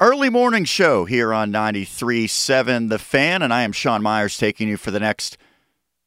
early 0.00 0.28
morning 0.28 0.64
show 0.64 1.04
here 1.04 1.32
on 1.32 1.52
93.7 1.52 2.88
The 2.88 2.98
Fan, 2.98 3.42
and 3.42 3.52
I 3.52 3.62
am 3.62 3.72
Sean 3.72 4.02
Myers 4.02 4.36
taking 4.36 4.68
you 4.68 4.76
for 4.76 4.90
the 4.90 5.00
next 5.00 5.36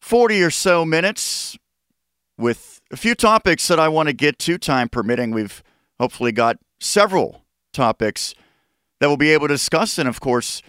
40 0.02 0.44
or 0.44 0.52
so 0.52 0.86
minutes 0.86 1.58
with 2.38 2.82
a 2.92 2.98
few 2.98 3.16
topics 3.16 3.68
that 3.68 3.80
I 3.80 3.88
want 3.88 4.08
to 4.08 4.14
get 4.14 4.40
to, 4.40 4.58
time 4.58 4.90
permitting. 4.90 5.32
We've 5.32 5.64
hopefully 6.00 6.32
got 6.32 6.58
several 6.80 7.44
topics 7.74 8.36
that 9.00 9.08
we'll 9.08 9.18
be 9.18 9.32
able 9.32 9.48
to 9.48 9.54
discuss, 9.54 9.98
and 9.98 10.10
of 10.10 10.20
course, 10.20 10.62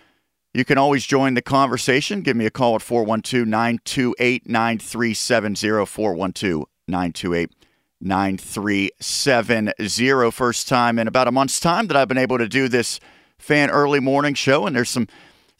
you 0.54 0.64
can 0.64 0.78
always 0.78 1.04
join 1.04 1.34
the 1.34 1.42
conversation. 1.42 2.22
Give 2.22 2.36
me 2.36 2.46
a 2.46 2.50
call 2.50 2.76
at 2.76 2.82
412 2.82 3.46
928 3.46 4.48
9370. 4.48 5.86
412 5.86 6.64
928 6.88 7.57
9370. 8.00 10.30
First 10.30 10.68
time 10.68 10.98
in 10.98 11.08
about 11.08 11.28
a 11.28 11.32
month's 11.32 11.60
time 11.60 11.88
that 11.88 11.96
I've 11.96 12.08
been 12.08 12.18
able 12.18 12.38
to 12.38 12.48
do 12.48 12.68
this 12.68 13.00
fan 13.38 13.70
early 13.70 14.00
morning 14.00 14.34
show. 14.34 14.66
And 14.66 14.76
there's 14.76 14.90
some 14.90 15.08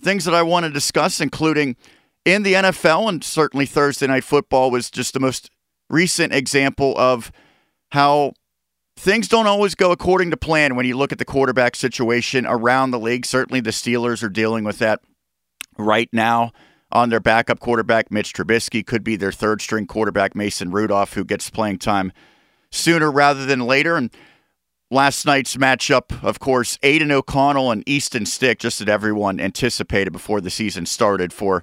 things 0.01 0.25
that 0.25 0.35
I 0.35 0.43
want 0.43 0.67
to 0.67 0.71
discuss, 0.71 1.21
including 1.21 1.77
in 2.25 2.43
the 2.43 2.55
NFL, 2.55 3.09
and 3.09 3.25
certainly 3.25 3.67
Thursday 3.67 4.07
Night 4.07 4.25
Football 4.25 4.71
was 4.71 4.91
just 4.91 5.15
the 5.15 5.21
most 5.21 5.51
recent 5.89 6.35
example 6.35 6.95
of 6.99 7.33
how 7.93 8.33
things 8.97 9.29
don't 9.29 9.47
always 9.47 9.75
go 9.75 9.93
according 9.93 10.31
to 10.31 10.37
plan 10.37 10.77
when 10.77 10.85
you 10.85 10.97
look 10.97 11.13
at 11.13 11.19
the 11.19 11.25
quarterback 11.25 11.75
situation 11.75 12.45
around 12.47 12.91
the 12.91 12.99
league. 12.99 13.25
Certainly 13.25 13.61
the 13.61 13.71
Steelers 13.71 14.23
are 14.23 14.29
dealing 14.29 14.65
with 14.65 14.79
that 14.79 15.01
right 15.79 16.11
now 16.13 16.53
on 16.91 17.11
their 17.11 17.21
backup 17.21 17.61
quarterback, 17.61 18.11
Mitch 18.11 18.33
Trubisky, 18.33 18.85
could 18.85 19.05
be 19.05 19.17
their 19.17 19.33
third 19.33 19.61
string 19.61 19.87
quarterback, 19.87 20.35
Mason 20.35 20.71
Rudolph, 20.71 21.15
who 21.15 21.25
gets 21.25 21.51
playing 21.51 21.79
time 21.79 22.13
sooner 22.71 23.11
rather 23.11 23.45
than 23.45 23.61
later. 23.61 23.97
And 23.97 24.11
last 24.91 25.27
night's 25.27 25.57
matchup, 25.57 26.23
of 26.23 26.39
course, 26.39 26.79
Aidan 26.83 27.13
O'Connell 27.13 27.71
and 27.71 27.87
Easton 27.87 28.27
Stick, 28.27 28.59
just 28.59 28.81
as 28.81 28.89
everyone 28.89 29.41
anticipated 29.41 30.13
before 30.13 30.41
the 30.41 30.51
season 30.51 30.87
started 30.87 31.33
for 31.33 31.63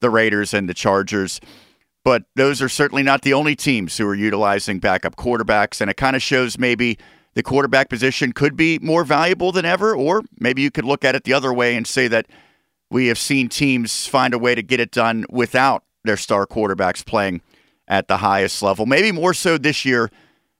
the 0.00 0.10
Raiders 0.10 0.54
and 0.54 0.68
the 0.68 0.74
Chargers. 0.74 1.40
But 2.04 2.24
those 2.34 2.60
are 2.60 2.68
certainly 2.68 3.02
not 3.02 3.22
the 3.22 3.34
only 3.34 3.54
teams 3.54 3.96
who 3.96 4.08
are 4.08 4.14
utilizing 4.14 4.80
backup 4.80 5.16
quarterbacks. 5.16 5.80
And 5.80 5.90
it 5.90 5.96
kind 5.96 6.16
of 6.16 6.22
shows 6.22 6.58
maybe 6.58 6.98
the 7.34 7.42
quarterback 7.42 7.88
position 7.88 8.32
could 8.32 8.56
be 8.56 8.78
more 8.80 9.04
valuable 9.04 9.52
than 9.52 9.64
ever, 9.64 9.94
or 9.94 10.22
maybe 10.40 10.62
you 10.62 10.70
could 10.70 10.84
look 10.84 11.04
at 11.04 11.14
it 11.14 11.24
the 11.24 11.32
other 11.32 11.52
way 11.52 11.76
and 11.76 11.86
say 11.86 12.08
that 12.08 12.26
we 12.92 13.06
have 13.06 13.18
seen 13.18 13.48
teams 13.48 14.06
find 14.06 14.34
a 14.34 14.38
way 14.38 14.54
to 14.54 14.62
get 14.62 14.78
it 14.78 14.90
done 14.90 15.24
without 15.30 15.82
their 16.04 16.18
star 16.18 16.46
quarterbacks 16.46 17.04
playing 17.04 17.40
at 17.88 18.06
the 18.06 18.18
highest 18.18 18.62
level. 18.62 18.84
Maybe 18.84 19.10
more 19.10 19.32
so 19.32 19.56
this 19.56 19.84
year 19.84 20.10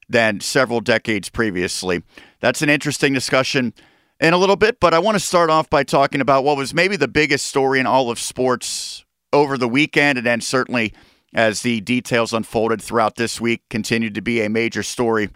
than 0.08 0.40
several 0.40 0.80
decades 0.80 1.28
previously. 1.28 2.02
That's 2.40 2.62
an 2.62 2.70
interesting 2.70 3.12
discussion 3.12 3.74
in 4.18 4.32
a 4.32 4.38
little 4.38 4.56
bit, 4.56 4.80
but 4.80 4.94
I 4.94 4.98
want 4.98 5.16
to 5.16 5.20
start 5.20 5.50
off 5.50 5.68
by 5.68 5.84
talking 5.84 6.22
about 6.22 6.42
what 6.42 6.56
was 6.56 6.72
maybe 6.72 6.96
the 6.96 7.08
biggest 7.08 7.46
story 7.46 7.80
in 7.80 7.86
all 7.86 8.10
of 8.10 8.18
sports 8.18 9.04
over 9.32 9.58
the 9.58 9.68
weekend, 9.68 10.16
and 10.16 10.26
then 10.26 10.40
certainly 10.40 10.94
as 11.34 11.62
the 11.62 11.80
details 11.82 12.32
unfolded 12.32 12.80
throughout 12.80 13.16
this 13.16 13.40
week, 13.40 13.62
continued 13.68 14.14
to 14.14 14.22
be 14.22 14.42
a 14.42 14.48
major 14.48 14.82
story 14.82 15.28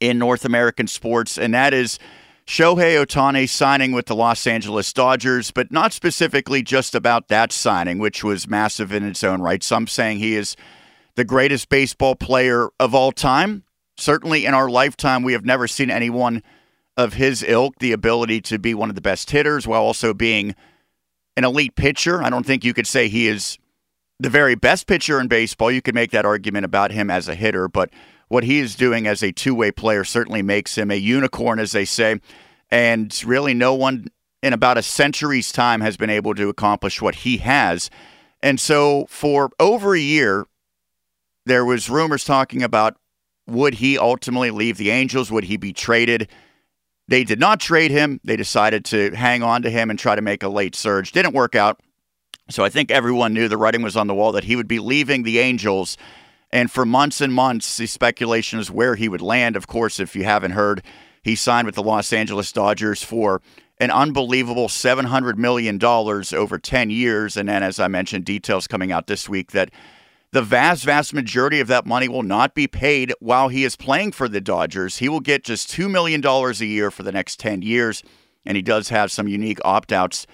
in 0.00 0.18
North 0.18 0.44
American 0.44 0.86
sports, 0.86 1.38
and 1.38 1.54
that 1.54 1.72
is 1.72 1.98
Shohei 2.50 3.00
Ohtani 3.00 3.48
signing 3.48 3.92
with 3.92 4.06
the 4.06 4.16
Los 4.16 4.44
Angeles 4.44 4.92
Dodgers, 4.92 5.52
but 5.52 5.70
not 5.70 5.92
specifically 5.92 6.64
just 6.64 6.96
about 6.96 7.28
that 7.28 7.52
signing, 7.52 8.00
which 8.00 8.24
was 8.24 8.48
massive 8.48 8.90
in 8.90 9.04
its 9.04 9.22
own 9.22 9.40
right. 9.40 9.62
Some 9.62 9.86
saying 9.86 10.18
he 10.18 10.34
is 10.34 10.56
the 11.14 11.24
greatest 11.24 11.68
baseball 11.68 12.16
player 12.16 12.70
of 12.80 12.92
all 12.92 13.12
time. 13.12 13.62
Certainly 13.96 14.46
in 14.46 14.52
our 14.52 14.68
lifetime, 14.68 15.22
we 15.22 15.32
have 15.32 15.44
never 15.44 15.68
seen 15.68 15.90
anyone 15.90 16.42
of 16.96 17.12
his 17.14 17.44
ilk, 17.46 17.78
the 17.78 17.92
ability 17.92 18.40
to 18.40 18.58
be 18.58 18.74
one 18.74 18.88
of 18.88 18.96
the 18.96 19.00
best 19.00 19.30
hitters 19.30 19.64
while 19.64 19.82
also 19.82 20.12
being 20.12 20.56
an 21.36 21.44
elite 21.44 21.76
pitcher. 21.76 22.20
I 22.20 22.30
don't 22.30 22.44
think 22.44 22.64
you 22.64 22.74
could 22.74 22.88
say 22.88 23.06
he 23.06 23.28
is 23.28 23.58
the 24.18 24.28
very 24.28 24.56
best 24.56 24.88
pitcher 24.88 25.20
in 25.20 25.28
baseball. 25.28 25.70
You 25.70 25.82
could 25.82 25.94
make 25.94 26.10
that 26.10 26.26
argument 26.26 26.64
about 26.64 26.90
him 26.90 27.12
as 27.12 27.28
a 27.28 27.36
hitter, 27.36 27.68
but 27.68 27.90
what 28.30 28.44
he 28.44 28.60
is 28.60 28.76
doing 28.76 29.08
as 29.08 29.24
a 29.24 29.32
two 29.32 29.56
way 29.56 29.72
player 29.72 30.04
certainly 30.04 30.40
makes 30.40 30.78
him 30.78 30.90
a 30.90 30.94
unicorn, 30.94 31.58
as 31.58 31.72
they 31.72 31.84
say. 31.84 32.20
And 32.70 33.22
really, 33.24 33.54
no 33.54 33.74
one 33.74 34.06
in 34.40 34.52
about 34.52 34.78
a 34.78 34.82
century's 34.82 35.50
time 35.50 35.80
has 35.80 35.96
been 35.96 36.08
able 36.08 36.34
to 36.36 36.48
accomplish 36.48 37.02
what 37.02 37.16
he 37.16 37.38
has. 37.38 37.90
And 38.40 38.60
so, 38.60 39.06
for 39.10 39.50
over 39.58 39.94
a 39.94 40.00
year, 40.00 40.46
there 41.44 41.64
was 41.64 41.90
rumors 41.90 42.24
talking 42.24 42.62
about 42.62 42.96
would 43.48 43.74
he 43.74 43.98
ultimately 43.98 44.52
leave 44.52 44.76
the 44.76 44.90
Angels? 44.90 45.32
Would 45.32 45.44
he 45.44 45.56
be 45.56 45.72
traded? 45.72 46.28
They 47.08 47.24
did 47.24 47.40
not 47.40 47.58
trade 47.58 47.90
him. 47.90 48.20
They 48.22 48.36
decided 48.36 48.84
to 48.86 49.10
hang 49.10 49.42
on 49.42 49.62
to 49.62 49.70
him 49.70 49.90
and 49.90 49.98
try 49.98 50.14
to 50.14 50.22
make 50.22 50.44
a 50.44 50.48
late 50.48 50.76
surge. 50.76 51.10
Didn't 51.10 51.34
work 51.34 51.56
out. 51.56 51.80
So 52.48 52.62
I 52.62 52.68
think 52.68 52.92
everyone 52.92 53.34
knew 53.34 53.48
the 53.48 53.56
writing 53.56 53.82
was 53.82 53.96
on 53.96 54.06
the 54.06 54.14
wall 54.14 54.30
that 54.32 54.44
he 54.44 54.54
would 54.54 54.68
be 54.68 54.78
leaving 54.78 55.24
the 55.24 55.40
Angels. 55.40 55.96
And 56.52 56.70
for 56.70 56.84
months 56.84 57.20
and 57.20 57.32
months, 57.32 57.76
the 57.76 57.86
speculation 57.86 58.58
is 58.58 58.70
where 58.70 58.96
he 58.96 59.08
would 59.08 59.22
land. 59.22 59.56
Of 59.56 59.66
course, 59.66 60.00
if 60.00 60.16
you 60.16 60.24
haven't 60.24 60.52
heard, 60.52 60.82
he 61.22 61.36
signed 61.36 61.66
with 61.66 61.74
the 61.74 61.82
Los 61.82 62.12
Angeles 62.12 62.50
Dodgers 62.50 63.02
for 63.02 63.40
an 63.78 63.90
unbelievable 63.90 64.68
$700 64.68 65.36
million 65.36 65.82
over 65.82 66.58
10 66.58 66.90
years. 66.90 67.36
And 67.36 67.48
then, 67.48 67.62
as 67.62 67.78
I 67.78 67.88
mentioned, 67.88 68.24
details 68.24 68.66
coming 68.66 68.92
out 68.92 69.06
this 69.06 69.28
week 69.28 69.52
that 69.52 69.70
the 70.32 70.42
vast, 70.42 70.84
vast 70.84 71.14
majority 71.14 71.60
of 71.60 71.68
that 71.68 71.86
money 71.86 72.08
will 72.08 72.22
not 72.22 72.54
be 72.54 72.68
paid 72.68 73.12
while 73.20 73.48
he 73.48 73.64
is 73.64 73.74
playing 73.74 74.12
for 74.12 74.28
the 74.28 74.40
Dodgers. 74.40 74.98
He 74.98 75.08
will 75.08 75.20
get 75.20 75.44
just 75.44 75.70
$2 75.70 75.90
million 75.90 76.24
a 76.24 76.52
year 76.64 76.90
for 76.90 77.02
the 77.02 77.12
next 77.12 77.40
10 77.40 77.62
years, 77.62 78.02
and 78.44 78.56
he 78.56 78.62
does 78.62 78.90
have 78.90 79.10
some 79.10 79.26
unique 79.26 79.58
opt 79.64 79.92
outs 79.92 80.26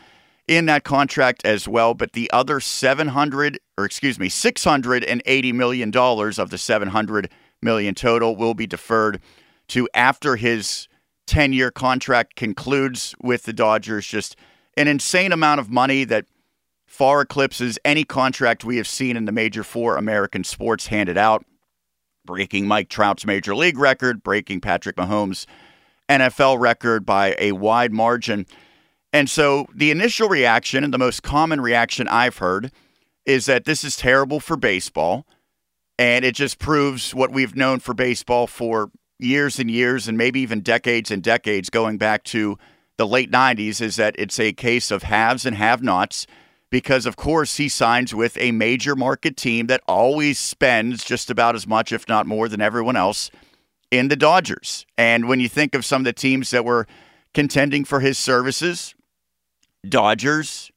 in 0.49 0.67
that 0.67 0.85
contract 0.85 1.45
as 1.45 1.67
well. 1.67 1.95
But 1.95 2.13
the 2.13 2.31
other 2.33 2.61
700, 2.61 3.59
or 3.77 3.85
excuse 3.85 4.19
me, 4.19 4.29
$680 4.29 5.55
million 5.55 5.97
of 5.97 6.51
the 6.51 6.59
700 6.59 7.31
million 7.63 7.95
total 7.95 8.37
will 8.37 8.55
be 8.55 8.67
deferred 8.67 9.21
to 9.69 9.89
after 9.95 10.37
his 10.37 10.89
10 11.27 11.53
year 11.53 11.71
contract 11.71 12.37
concludes 12.37 13.15
with 13.21 13.45
the 13.45 13.53
Dodgers. 13.53 14.07
Just 14.07 14.37
an 14.77 14.89
insane 14.89 15.33
amount 15.33 15.61
of 15.61 15.71
money 15.71 16.05
that 16.05 16.27
far 16.87 17.21
eclipses 17.21 17.79
any 17.85 18.05
contract 18.05 18.65
we 18.65 18.77
have 18.77 18.87
seen 18.87 19.17
in 19.17 19.25
the 19.25 19.33
major 19.33 19.65
four 19.65 19.97
American 19.97 20.45
sports 20.45 20.87
handed 20.87 21.19
out, 21.19 21.45
breaking 22.25 22.67
Mike 22.67 22.89
Trout's 22.89 23.27
major 23.27 23.55
league 23.55 23.79
record, 23.79 24.23
breaking 24.23 24.61
Patrick 24.61 24.97
Mahomes' 24.97 25.47
NFL 26.09 26.61
record 26.61 27.05
by 27.05 27.35
a 27.39 27.53
wide 27.53 27.93
margin. 27.93 28.47
And 29.13 29.31
so 29.31 29.67
the 29.75 29.91
initial 29.91 30.29
reaction 30.29 30.85
and 30.85 30.93
the 30.93 30.99
most 30.99 31.23
common 31.23 31.61
reaction 31.61 32.07
I've 32.09 32.39
heard 32.39 32.71
is 33.25 33.47
that 33.47 33.65
this 33.65 33.83
is 33.85 33.97
terrible 33.97 34.41
for 34.41 34.57
baseball. 34.57 35.27
And 35.99 36.25
it 36.25 36.35
just 36.35 36.59
proves 36.59 37.15
what 37.15 37.33
we've 37.33 37.57
known 37.57 37.81
for 37.81 37.95
baseball 37.95 38.47
for 38.47 38.91
years 39.19 39.59
and 39.59 39.71
years, 39.71 40.09
and 40.09 40.19
maybe 40.19 40.41
even 40.41 40.61
decades 40.61 41.11
and 41.11 41.23
decades 41.23 41.71
going 41.71 41.97
back 41.97 42.23
to 42.25 42.59
the 42.99 43.07
late 43.07 43.31
90s, 43.31 43.81
is 43.81 43.97
that 43.97 44.15
it's 44.19 44.39
a 44.39 44.53
case 44.53 44.91
of 44.91 45.05
haves 45.05 45.47
and 45.47 45.57
have 45.57 45.83
nots 45.83 46.27
because, 46.71 47.07
of 47.07 47.17
course, 47.17 47.57
he 47.57 47.69
signs 47.69 48.15
with 48.15 48.37
a 48.39 48.53
major 48.53 48.95
market 48.95 49.37
team 49.37 49.69
that 49.69 49.81
always 49.87 50.39
spends 50.39 51.05
just 51.05 51.31
about 51.31 51.55
as 51.55 51.67
much, 51.67 51.93
if 51.93 52.09
not 52.09 52.27
more, 52.27 52.49
than 52.49 52.61
everyone 52.61 52.97
else 52.97 53.31
in 53.91 54.09
the 54.09 54.17
Dodgers. 54.17 54.85
And 54.99 55.29
when 55.29 55.41
you 55.41 55.49
think 55.49 55.75
of 55.75 55.85
some 55.85 56.03
of 56.03 56.05
the 56.05 56.13
teams 56.13 56.51
that 56.51 56.65
were 56.65 56.87
contending 57.33 57.85
for 57.85 58.01
his 58.01 58.19
services, 58.19 58.95
Dodgers, 59.89 60.71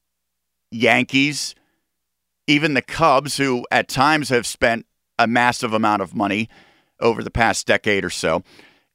Yankees, 0.72 1.56
even 2.48 2.74
the 2.74 2.82
Cubs, 2.82 3.38
who 3.38 3.66
at 3.72 3.88
times 3.88 4.30
have 4.30 4.46
spent 4.46 4.86
a 5.18 5.28
massive 5.28 5.74
amount 5.74 6.02
of 6.02 6.16
money 6.16 6.50
over 7.00 7.24
the 7.24 7.32
past 7.32 7.68
decade 7.68 8.04
or 8.04 8.10
so. 8.10 8.44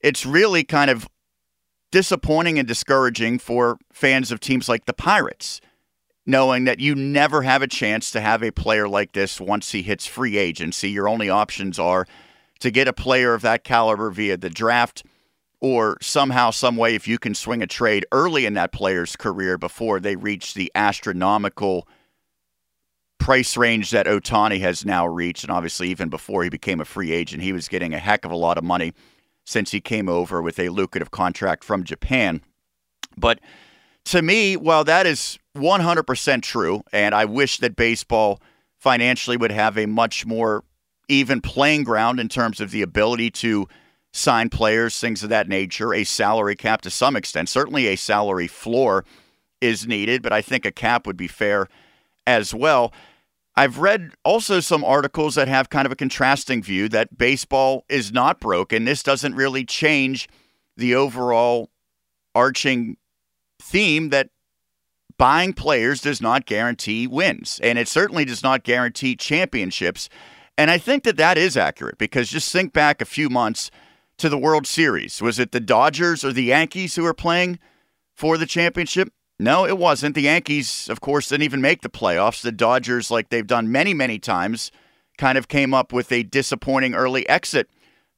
It's 0.01 0.27
really 0.27 0.65
kind 0.65 0.91
of 0.91 1.09
disappointing 1.93 2.59
and 2.59 2.67
discouraging 2.67 3.39
for 3.39 3.79
fans 3.93 4.33
of 4.33 4.41
teams 4.41 4.69
like 4.69 4.87
the 4.87 4.93
Pirates, 4.93 5.61
knowing 6.27 6.65
that 6.65 6.81
you 6.81 6.95
never 6.95 7.43
have 7.43 7.63
a 7.63 7.69
chance 7.69 8.11
to 8.11 8.21
have 8.21 8.43
a 8.43 8.51
player 8.51 8.89
like 8.89 9.13
this 9.13 9.41
once 9.41 9.73
he 9.73 9.83
hits 9.83 10.07
free 10.07 10.37
agency. 10.37 10.91
Your 10.91 11.09
only 11.09 11.31
options 11.31 11.79
are 11.79 12.07
to 12.61 12.71
get 12.71 12.89
a 12.89 12.93
player 12.93 13.35
of 13.35 13.43
that 13.43 13.63
caliber 13.63 14.11
via 14.11 14.37
the 14.37 14.51
draft 14.51 15.05
or 15.65 15.97
somehow, 16.03 16.51
some 16.51 16.77
way, 16.77 16.95
if 16.95 17.09
you 17.09 17.19
can 17.19 17.35
swing 17.35 17.63
a 17.63 17.67
trade 17.67 18.05
early 18.13 18.45
in 18.45 18.53
that 18.53 18.71
player's 18.71 19.17
career 19.17 19.57
before 19.57 19.99
they 19.99 20.15
reach 20.15 20.53
the 20.53 20.71
astronomical 20.75 21.89
price 23.19 23.57
range 23.57 23.91
that 23.91 24.05
Ohtani 24.05 24.61
has 24.61 24.85
now 24.85 25.07
reached. 25.07 25.43
And 25.43 25.51
obviously, 25.51 25.89
even 25.89 26.11
before 26.11 26.43
he 26.43 26.51
became 26.51 26.83
a 26.83 26.85
free 26.85 27.13
agent, 27.13 27.43
he 27.43 27.55
was 27.55 27.67
getting 27.67 27.95
a 27.95 27.99
heck 27.99 28.27
of 28.27 28.31
a 28.31 28.37
lot 28.37 28.59
of 28.59 28.65
money 28.65 28.93
since 29.47 29.71
he 29.71 29.81
came 29.81 30.07
over 30.07 30.43
with 30.43 30.59
a 30.59 30.69
lucrative 30.69 31.11
contract 31.11 31.65
from 31.65 31.83
Japan. 31.83 32.43
But 33.17 33.41
to 34.05 34.21
me, 34.21 34.59
while 34.59 34.85
that 34.85 35.07
is 35.07 35.39
100% 35.57 36.43
true, 36.43 36.83
and 36.93 37.15
I 37.15 37.25
wish 37.25 37.57
that 37.61 37.75
baseball 37.75 38.39
financially 38.81 39.39
would 39.39 39.53
have 39.53 39.79
a 39.79 39.87
much 39.87 40.27
more 40.27 40.63
even 41.09 41.41
playing 41.41 41.85
ground 41.85 42.21
in 42.21 42.29
terms 42.29 42.61
of 42.61 42.71
the 42.71 42.83
ability 42.83 43.31
to 43.31 43.67
sign 44.15 44.49
players, 44.49 44.99
things 44.99 45.25
of 45.25 45.29
that 45.29 45.49
nature, 45.49 45.93
a 45.93 46.05
salary 46.05 46.55
cap 46.55 46.81
to 46.83 46.91
some 46.91 47.17
extent. 47.17 47.49
Certainly 47.49 47.89
a 47.89 47.97
salary 47.97 48.47
floor 48.47 49.05
is 49.61 49.89
needed, 49.89 50.23
but 50.23 50.33
I 50.33 50.41
think 50.41 50.65
a 50.65 50.71
cap 50.71 51.05
would 51.07 51.17
be 51.17 51.27
fair 51.27 51.67
as 52.25 52.55
well. 52.55 52.93
I've 53.57 53.79
read 53.79 54.13
also 54.25 54.61
some 54.61 54.85
articles 54.85 55.35
that 55.35 55.49
have 55.49 55.69
kind 55.69 55.85
of 55.85 55.91
a 55.91 55.97
contrasting 55.97 56.63
view 56.63 56.89
that 56.91 57.19
baseball 57.19 57.85
is 57.89 58.13
not 58.13 58.41
broken. 58.41 58.85
This 58.85 59.03
doesn't 59.03 59.35
really 59.35 59.65
change 59.65 60.29
the 60.77 60.95
overall 60.95 61.71
arching 62.37 62.97
theme 63.61 64.11
that 64.11 64.31
buying 65.19 65.53
players 65.53 66.01
does 66.01 66.21
not 66.21 66.47
guarantee 66.47 67.09
wins, 67.09 67.61
and 67.65 67.81
it 67.81 67.89
certainly 67.89 68.25
does 68.25 68.45
not 68.45 68.63
guarantee 68.63 69.17
championships. 69.17 70.09
And 70.57 70.71
I 70.71 70.79
think 70.79 71.03
that 71.03 71.17
that 71.17 71.37
is 71.37 71.57
accurate 71.57 71.99
because 71.99 72.29
just 72.29 72.53
think 72.53 72.73
back 72.73 73.03
a 73.03 73.07
few 73.07 73.29
months 73.29 73.73
to 74.19 74.29
the 74.29 74.39
World 74.39 74.67
Series. 74.67 75.21
Was 75.21 75.39
it 75.39 75.53
the 75.53 75.61
Dodgers 75.61 76.25
or 76.25 76.33
the 76.33 76.45
Yankees 76.45 76.97
who 76.97 77.03
were 77.03 77.15
playing 77.15 77.59
for 78.15 78.39
the 78.39 78.47
championship? 78.47 79.13
No, 79.39 79.67
it 79.67 79.79
wasn't. 79.79 80.15
The 80.15 80.23
Yankees, 80.23 80.89
of 80.89 81.01
course, 81.01 81.29
didn't 81.29 81.43
even 81.43 81.61
make 81.61 81.83
the 81.83 81.89
playoffs. 81.89 82.41
The 82.41 82.53
Dodgers, 82.53 83.11
like 83.11 83.31
they've 83.31 83.47
done 83.47 83.73
many, 83.73 83.93
many 83.93 84.19
times, 84.19 84.71
kind 85.19 85.37
of 85.37 85.49
came 85.49 85.75
up 85.75 85.93
with 85.93 86.13
a 86.13 86.23
disappointing 86.23 86.95
early 86.95 87.29
exit 87.29 87.69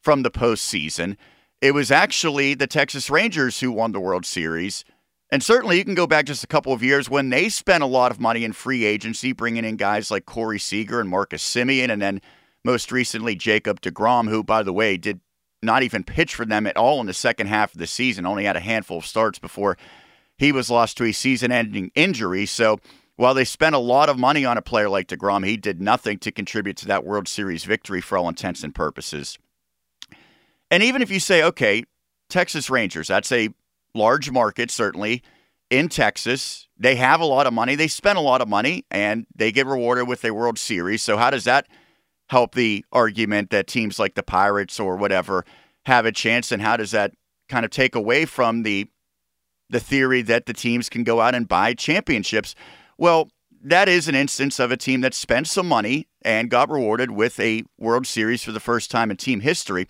from 0.02 0.22
the 0.22 0.31
postseason. 0.31 1.16
It 1.62 1.72
was 1.72 1.90
actually 1.90 2.54
the 2.54 2.66
Texas 2.66 3.08
Rangers 3.08 3.60
who 3.60 3.72
won 3.72 3.92
the 3.92 4.00
World 4.00 4.26
Series. 4.26 4.84
And 5.31 5.42
certainly 5.42 5.78
you 5.78 5.84
can 5.84 5.94
go 5.94 6.06
back 6.06 6.26
just 6.26 6.44
a 6.44 6.49
couple 6.49 6.72
of 6.72 6.82
years 6.82 7.10
when 7.10 7.31
they 7.31 7.49
spent 7.49 7.82
a 7.82 7.87
lot 7.87 8.12
of 8.12 8.20
money 8.20 8.44
in 8.44 8.52
free 8.52 8.84
agency, 8.84 9.32
bringing 9.32 9.64
in 9.64 9.76
guys 9.76 10.10
like 10.10 10.26
Corey 10.26 10.58
Seager 10.58 11.00
and 11.00 11.08
Marcus 11.08 11.42
Semien, 11.42 11.90
and 11.90 12.00
then 12.00 12.20
most 12.64 12.92
recently 12.92 13.34
Jacob 13.34 13.81
DeGrom, 13.81 14.28
who, 14.28 14.44
by 14.44 14.62
the 14.62 14.72
way, 14.72 14.96
did 14.96 15.20
not 15.66 15.82
even 15.82 16.02
pitch 16.02 16.34
for 16.34 16.46
them 16.46 16.66
at 16.66 16.76
all 16.76 17.00
in 17.00 17.06
the 17.06 17.12
second 17.12 17.48
half 17.48 17.74
of 17.74 17.78
the 17.78 17.86
season, 17.86 18.24
only 18.24 18.44
had 18.44 18.56
a 18.56 18.60
handful 18.60 18.98
of 18.98 19.06
starts 19.06 19.38
before 19.38 19.76
he 20.38 20.52
was 20.52 20.70
lost 20.70 20.96
to 20.96 21.04
a 21.04 21.12
season 21.12 21.52
ending 21.52 21.90
injury. 21.94 22.46
So 22.46 22.80
while 23.16 23.34
they 23.34 23.44
spent 23.44 23.74
a 23.74 23.78
lot 23.78 24.08
of 24.08 24.18
money 24.18 24.44
on 24.44 24.56
a 24.56 24.62
player 24.62 24.88
like 24.88 25.08
DeGrom, 25.08 25.46
he 25.46 25.56
did 25.56 25.80
nothing 25.80 26.18
to 26.20 26.32
contribute 26.32 26.76
to 26.78 26.86
that 26.86 27.04
World 27.04 27.28
Series 27.28 27.64
victory 27.64 28.00
for 28.00 28.16
all 28.16 28.28
intents 28.28 28.62
and 28.62 28.74
purposes. 28.74 29.38
And 30.70 30.82
even 30.82 31.02
if 31.02 31.10
you 31.10 31.20
say, 31.20 31.42
okay, 31.42 31.84
Texas 32.28 32.68
Rangers, 32.68 33.08
that's 33.08 33.32
a 33.32 33.50
large 33.94 34.30
market, 34.30 34.70
certainly 34.70 35.22
in 35.70 35.88
Texas. 35.88 36.68
They 36.78 36.96
have 36.96 37.20
a 37.20 37.24
lot 37.24 37.46
of 37.46 37.52
money. 37.52 37.74
They 37.74 37.88
spend 37.88 38.18
a 38.18 38.22
lot 38.22 38.40
of 38.40 38.48
money 38.48 38.84
and 38.90 39.26
they 39.34 39.52
get 39.52 39.66
rewarded 39.66 40.06
with 40.06 40.24
a 40.24 40.32
World 40.32 40.58
Series. 40.58 41.02
So, 41.02 41.16
how 41.16 41.30
does 41.30 41.44
that 41.44 41.66
help 42.28 42.55
the 42.55 42.84
argument 42.93 43.50
that 43.50 43.67
teams 43.67 43.99
like 43.99 44.14
the 44.14 44.23
Pirates 44.23 44.81
or 44.81 44.96
whatever 44.96 45.44
have 45.87 46.06
a 46.06 46.12
chance? 46.12 46.52
And 46.52 46.62
how 46.62 46.76
does 46.76 46.90
that 46.90 47.12
kind 47.49 47.64
of 47.64 47.70
take 47.70 47.94
away 47.94 48.25
from 48.25 48.62
the 48.62 48.88
the 49.69 49.81
theory 49.81 50.23
that 50.23 50.46
the 50.46 50.52
teams 50.52 50.88
can 50.88 51.05
go 51.05 51.20
out 51.20 51.34
and 51.34 51.49
buy 51.49 51.75
championships. 51.75 52.55
Well, 52.99 53.31
that 53.62 53.88
is 53.88 54.08
an 54.08 54.14
instance 54.14 54.61
of 54.61 54.70
a 54.70 54.76
team 54.76 55.00
that 55.00 55.14
spent 55.14 55.49
some 55.49 55.67
money 55.67 56.06
and 56.23 56.50
got 56.50 56.70
rewarded 56.70 57.11
with 57.11 57.40
a 57.40 57.64
World 57.78 58.06
Series 58.06 58.43
for 58.43 58.52
the 58.52 58.61
first 58.61 58.90
time 58.90 59.11
in 59.11 59.17
team 59.17 59.40
history. 59.40 59.88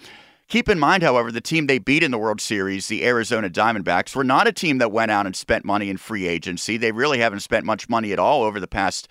Keep 0.48 0.68
in 0.68 0.78
mind, 0.78 1.02
however, 1.02 1.32
the 1.32 1.40
team 1.40 1.66
they 1.66 1.78
beat 1.78 2.04
in 2.04 2.12
the 2.12 2.18
World 2.18 2.40
Series, 2.40 2.86
the 2.86 3.04
Arizona 3.04 3.50
Diamondbacks, 3.50 4.14
were 4.14 4.24
not 4.24 4.46
a 4.46 4.52
team 4.52 4.78
that 4.78 4.92
went 4.92 5.10
out 5.10 5.26
and 5.26 5.34
spent 5.34 5.64
money 5.64 5.90
in 5.90 5.96
free 5.96 6.28
agency. 6.28 6.76
They 6.76 6.92
really 6.92 7.18
haven't 7.18 7.40
spent 7.40 7.66
much 7.66 7.88
money 7.88 8.12
at 8.12 8.18
all 8.18 8.44
over 8.44 8.60
the 8.60 8.68
past 8.68 9.08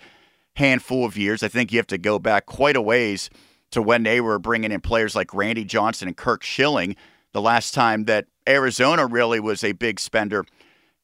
handful 0.56 1.04
of 1.04 1.16
years. 1.16 1.42
I 1.42 1.48
think 1.48 1.72
you 1.72 1.78
have 1.78 1.86
to 1.88 1.98
go 1.98 2.18
back 2.18 2.46
quite 2.46 2.76
a 2.76 2.82
ways 2.82 3.30
to 3.70 3.82
when 3.82 4.02
they 4.02 4.20
were 4.20 4.38
bringing 4.38 4.72
in 4.72 4.80
players 4.80 5.14
like 5.14 5.34
Randy 5.34 5.64
Johnson 5.64 6.08
and 6.08 6.16
Kirk 6.16 6.42
Schilling. 6.42 6.96
The 7.32 7.40
last 7.40 7.74
time 7.74 8.04
that 8.04 8.26
Arizona 8.48 9.06
really 9.06 9.40
was 9.40 9.62
a 9.62 9.72
big 9.72 10.00
spender 10.00 10.44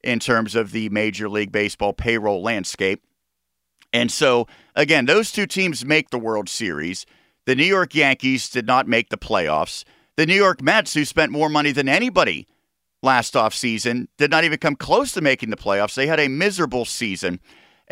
in 0.03 0.19
terms 0.19 0.55
of 0.55 0.73
the 0.73 0.89
Major 0.89 1.29
League 1.29 1.53
Baseball 1.53 1.93
payroll 1.93 2.43
landscape. 2.43 3.03
And 3.93 4.11
so, 4.11 4.47
again, 4.75 5.05
those 5.05 5.31
two 5.31 5.47
teams 5.47 5.85
make 5.85 6.11
the 6.11 6.19
World 6.19 6.49
Series. 6.49 7.05
The 7.45 7.55
New 7.55 7.65
York 7.65 7.95
Yankees 7.95 8.49
did 8.49 8.67
not 8.67 8.89
make 8.89 9.11
the 9.11 9.19
playoffs. 9.19 9.85
The 10.17 10.27
New 10.27 10.35
York 10.35 10.63
Mets, 10.63 10.95
who 10.95 11.05
spent 11.05 11.33
more 11.33 11.49
money 11.49 11.73
than 11.73 11.89
anybody 11.89 12.47
last 13.03 13.35
offseason, 13.35 14.07
did 14.17 14.31
not 14.31 14.45
even 14.45 14.59
come 14.59 14.77
close 14.77 15.13
to 15.13 15.21
making 15.21 15.51
the 15.51 15.57
playoffs. 15.57 15.95
They 15.95 16.07
had 16.07 16.21
a 16.21 16.29
miserable 16.29 16.85
season. 16.85 17.41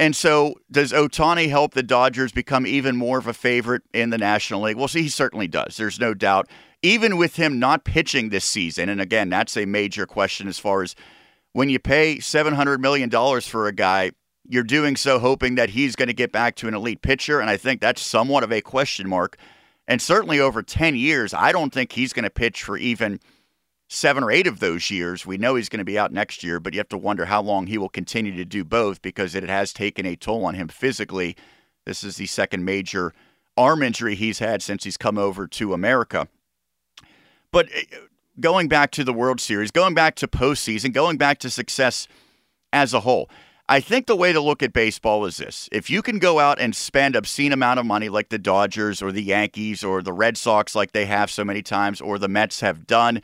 And 0.00 0.16
so, 0.16 0.54
does 0.70 0.92
Ohtani 0.92 1.50
help 1.50 1.74
the 1.74 1.82
Dodgers 1.82 2.32
become 2.32 2.66
even 2.66 2.96
more 2.96 3.18
of 3.18 3.26
a 3.26 3.34
favorite 3.34 3.82
in 3.92 4.08
the 4.08 4.16
National 4.16 4.62
League? 4.62 4.78
Well, 4.78 4.88
see, 4.88 5.02
he 5.02 5.10
certainly 5.10 5.46
does. 5.46 5.76
There's 5.76 6.00
no 6.00 6.14
doubt. 6.14 6.48
Even 6.80 7.18
with 7.18 7.36
him 7.36 7.58
not 7.58 7.84
pitching 7.84 8.30
this 8.30 8.46
season, 8.46 8.88
and 8.88 8.98
again, 8.98 9.28
that's 9.28 9.58
a 9.58 9.66
major 9.66 10.06
question 10.06 10.48
as 10.48 10.58
far 10.58 10.82
as 10.82 10.96
when 11.52 11.68
you 11.68 11.78
pay 11.78 12.16
$700 12.16 12.80
million 12.80 13.10
for 13.42 13.66
a 13.66 13.72
guy, 13.72 14.12
you're 14.48 14.62
doing 14.62 14.96
so 14.96 15.18
hoping 15.18 15.56
that 15.56 15.68
he's 15.68 15.96
going 15.96 16.08
to 16.08 16.14
get 16.14 16.32
back 16.32 16.56
to 16.56 16.66
an 16.66 16.72
elite 16.72 17.02
pitcher. 17.02 17.38
And 17.38 17.50
I 17.50 17.58
think 17.58 17.82
that's 17.82 18.00
somewhat 18.00 18.42
of 18.42 18.50
a 18.50 18.62
question 18.62 19.06
mark. 19.06 19.36
And 19.86 20.00
certainly 20.00 20.40
over 20.40 20.62
10 20.62 20.96
years, 20.96 21.34
I 21.34 21.52
don't 21.52 21.74
think 21.74 21.92
he's 21.92 22.14
going 22.14 22.24
to 22.24 22.30
pitch 22.30 22.62
for 22.62 22.78
even 22.78 23.20
seven 23.92 24.22
or 24.22 24.30
eight 24.30 24.46
of 24.46 24.60
those 24.60 24.88
years. 24.88 25.26
We 25.26 25.36
know 25.36 25.56
he's 25.56 25.68
going 25.68 25.80
to 25.80 25.84
be 25.84 25.98
out 25.98 26.12
next 26.12 26.44
year, 26.44 26.60
but 26.60 26.72
you 26.72 26.78
have 26.78 26.88
to 26.90 26.96
wonder 26.96 27.24
how 27.24 27.42
long 27.42 27.66
he 27.66 27.76
will 27.76 27.88
continue 27.88 28.34
to 28.36 28.44
do 28.44 28.64
both 28.64 29.02
because 29.02 29.34
it 29.34 29.42
has 29.42 29.72
taken 29.72 30.06
a 30.06 30.14
toll 30.14 30.44
on 30.44 30.54
him 30.54 30.68
physically. 30.68 31.36
This 31.84 32.04
is 32.04 32.16
the 32.16 32.26
second 32.26 32.64
major 32.64 33.12
arm 33.56 33.82
injury 33.82 34.14
he's 34.14 34.38
had 34.38 34.62
since 34.62 34.84
he's 34.84 34.96
come 34.96 35.18
over 35.18 35.48
to 35.48 35.74
America. 35.74 36.28
But 37.50 37.68
eh, 37.74 37.82
going 38.38 38.68
back 38.68 38.92
to 38.92 39.02
the 39.02 39.12
World 39.12 39.40
Series, 39.40 39.72
going 39.72 39.94
back 39.94 40.14
to 40.16 40.28
postseason, 40.28 40.92
going 40.92 41.16
back 41.16 41.40
to 41.40 41.50
success 41.50 42.06
as 42.72 42.94
a 42.94 43.00
whole. 43.00 43.28
I 43.68 43.80
think 43.80 44.06
the 44.06 44.16
way 44.16 44.32
to 44.32 44.40
look 44.40 44.62
at 44.62 44.72
baseball 44.72 45.24
is 45.26 45.36
this. 45.36 45.68
If 45.72 45.90
you 45.90 46.00
can 46.00 46.20
go 46.20 46.38
out 46.38 46.60
and 46.60 46.76
spend 46.76 47.16
obscene 47.16 47.52
amount 47.52 47.80
of 47.80 47.86
money 47.86 48.08
like 48.08 48.28
the 48.28 48.38
Dodgers 48.38 49.02
or 49.02 49.10
the 49.10 49.22
Yankees 49.22 49.82
or 49.82 50.00
the 50.00 50.12
Red 50.12 50.36
Sox 50.36 50.76
like 50.76 50.92
they 50.92 51.06
have 51.06 51.28
so 51.28 51.44
many 51.44 51.62
times 51.62 52.00
or 52.00 52.18
the 52.18 52.28
Mets 52.28 52.60
have 52.60 52.86
done, 52.86 53.20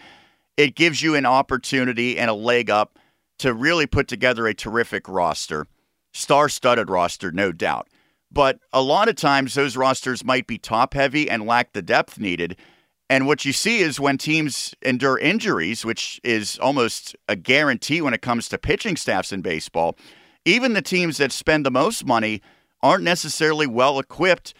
it 0.56 0.74
gives 0.74 1.02
you 1.02 1.14
an 1.14 1.26
opportunity 1.26 2.18
and 2.18 2.30
a 2.30 2.34
leg 2.34 2.70
up 2.70 2.98
to 3.38 3.52
really 3.52 3.86
put 3.86 4.08
together 4.08 4.46
a 4.46 4.54
terrific 4.54 5.08
roster. 5.08 5.66
Star-studded 6.12 6.88
roster, 6.88 7.30
no 7.30 7.52
doubt. 7.52 7.88
But 8.32 8.58
a 8.72 8.82
lot 8.82 9.08
of 9.08 9.16
times 9.16 9.54
those 9.54 9.76
rosters 9.76 10.24
might 10.24 10.46
be 10.46 10.58
top 10.58 10.94
heavy 10.94 11.28
and 11.28 11.46
lack 11.46 11.72
the 11.72 11.82
depth 11.82 12.18
needed. 12.18 12.56
And 13.08 13.26
what 13.26 13.44
you 13.44 13.52
see 13.52 13.80
is 13.80 14.00
when 14.00 14.18
teams 14.18 14.74
endure 14.82 15.18
injuries, 15.18 15.84
which 15.84 16.20
is 16.24 16.58
almost 16.58 17.14
a 17.28 17.36
guarantee 17.36 18.00
when 18.00 18.14
it 18.14 18.22
comes 18.22 18.48
to 18.48 18.58
pitching 18.58 18.96
staffs 18.96 19.32
in 19.32 19.42
baseball, 19.42 19.96
even 20.44 20.72
the 20.72 20.82
teams 20.82 21.18
that 21.18 21.32
spend 21.32 21.64
the 21.64 21.70
most 21.70 22.04
money 22.04 22.42
aren't 22.82 23.04
necessarily 23.04 23.66
well 23.66 23.98
equipped 23.98 24.54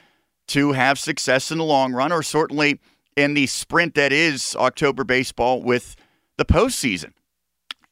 to 0.49 0.73
have 0.73 0.99
success 0.99 1.50
in 1.50 1.59
the 1.59 1.65
long 1.65 1.93
run, 1.93 2.12
or 2.12 2.23
certainly 2.23 2.79
in 3.17 3.35
the 3.35 3.47
sprint 3.47 3.95
that 3.95 4.13
is 4.13 4.55
October 4.57 5.03
baseball 5.05 5.63
with 5.63 5.97
the 6.37 6.45
postseason. 6.45 7.13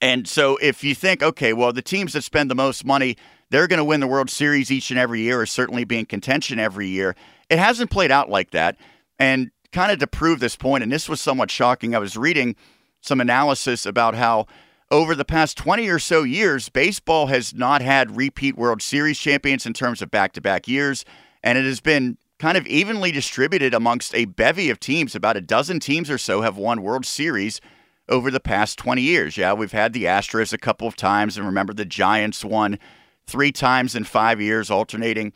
And 0.01 0.29
so 0.29 0.59
if 0.59 0.85
you 0.85 0.95
think, 0.95 1.23
okay, 1.23 1.53
well, 1.53 1.73
the 1.73 1.83
teams 1.83 2.13
that 2.13 2.23
spend 2.23 2.51
the 2.51 2.55
most 2.55 2.85
money, 2.85 3.17
they're 3.51 3.67
going 3.67 3.79
to 3.79 3.85
win 3.85 4.01
the 4.01 4.07
World 4.07 4.29
Series 4.29 4.71
each 4.71 4.91
and 4.91 4.99
every 4.99 5.21
year, 5.21 5.41
or 5.41 5.47
certainly 5.47 5.85
be 5.85 5.99
in 5.99 6.07
contention 6.07 6.59
every 6.59 6.89
year. 6.89 7.17
It 7.49 7.59
hasn't 7.59 7.91
played 7.91 8.11
out 8.11 8.29
like 8.29 8.51
that. 8.51 8.77
And 9.19 9.51
kind 9.73 9.91
of 9.91 9.99
to 10.01 10.07
prove 10.07 10.41
this 10.41 10.57
point, 10.57 10.83
and 10.83 10.93
this 10.93 11.09
was 11.09 11.21
somewhat 11.21 11.51
shocking. 11.51 11.95
I 11.95 11.99
was 11.99 12.17
reading 12.17 12.55
some 13.01 13.21
analysis 13.21 13.87
about 13.87 14.15
how 14.15 14.47
over 14.91 15.15
the 15.15 15.25
past 15.25 15.57
20 15.57 15.89
or 15.89 15.99
so 15.99 16.23
years, 16.23 16.69
baseball 16.69 17.27
has 17.27 17.55
not 17.55 17.83
had 17.83 18.17
repeat 18.17 18.57
World 18.57 18.83
Series 18.83 19.19
champions 19.19 19.67
in 19.67 19.73
terms 19.73 20.03
of 20.03 20.11
back 20.11 20.33
to 20.33 20.41
back 20.41 20.69
years, 20.69 21.05
and 21.43 21.59
it 21.59 21.65
has 21.65 21.81
been 21.81 22.19
kind 22.45 22.59
of 22.59 22.67
evenly 22.67 23.11
distributed 23.11 23.73
amongst 23.73 24.15
a 24.15 24.27
bevy 24.27 24.69
of 24.69 24.79
teams. 24.79 25.15
About 25.15 25.35
a 25.35 25.41
dozen 25.41 25.81
teams 25.81 26.11
or 26.11 26.19
so 26.19 26.43
have 26.43 26.59
won 26.59 26.83
World 26.83 27.07
Series 27.07 27.59
over 28.07 28.31
the 28.31 28.39
past 28.39 28.79
20 28.79 29.01
years. 29.01 29.39
Yeah, 29.39 29.55
we've 29.55 29.73
had 29.73 29.95
the 29.95 30.05
Astros 30.05 30.53
a 30.53 30.59
couple 30.59 30.87
of 30.87 30.95
times, 30.95 31.39
and 31.39 31.47
remember 31.47 31.73
the 31.73 31.87
Giants 31.87 32.45
won 32.45 32.79
three 33.27 33.51
times 33.51 33.95
in 33.95 34.05
five 34.05 34.43
years, 34.43 34.71
alternating 34.71 35.33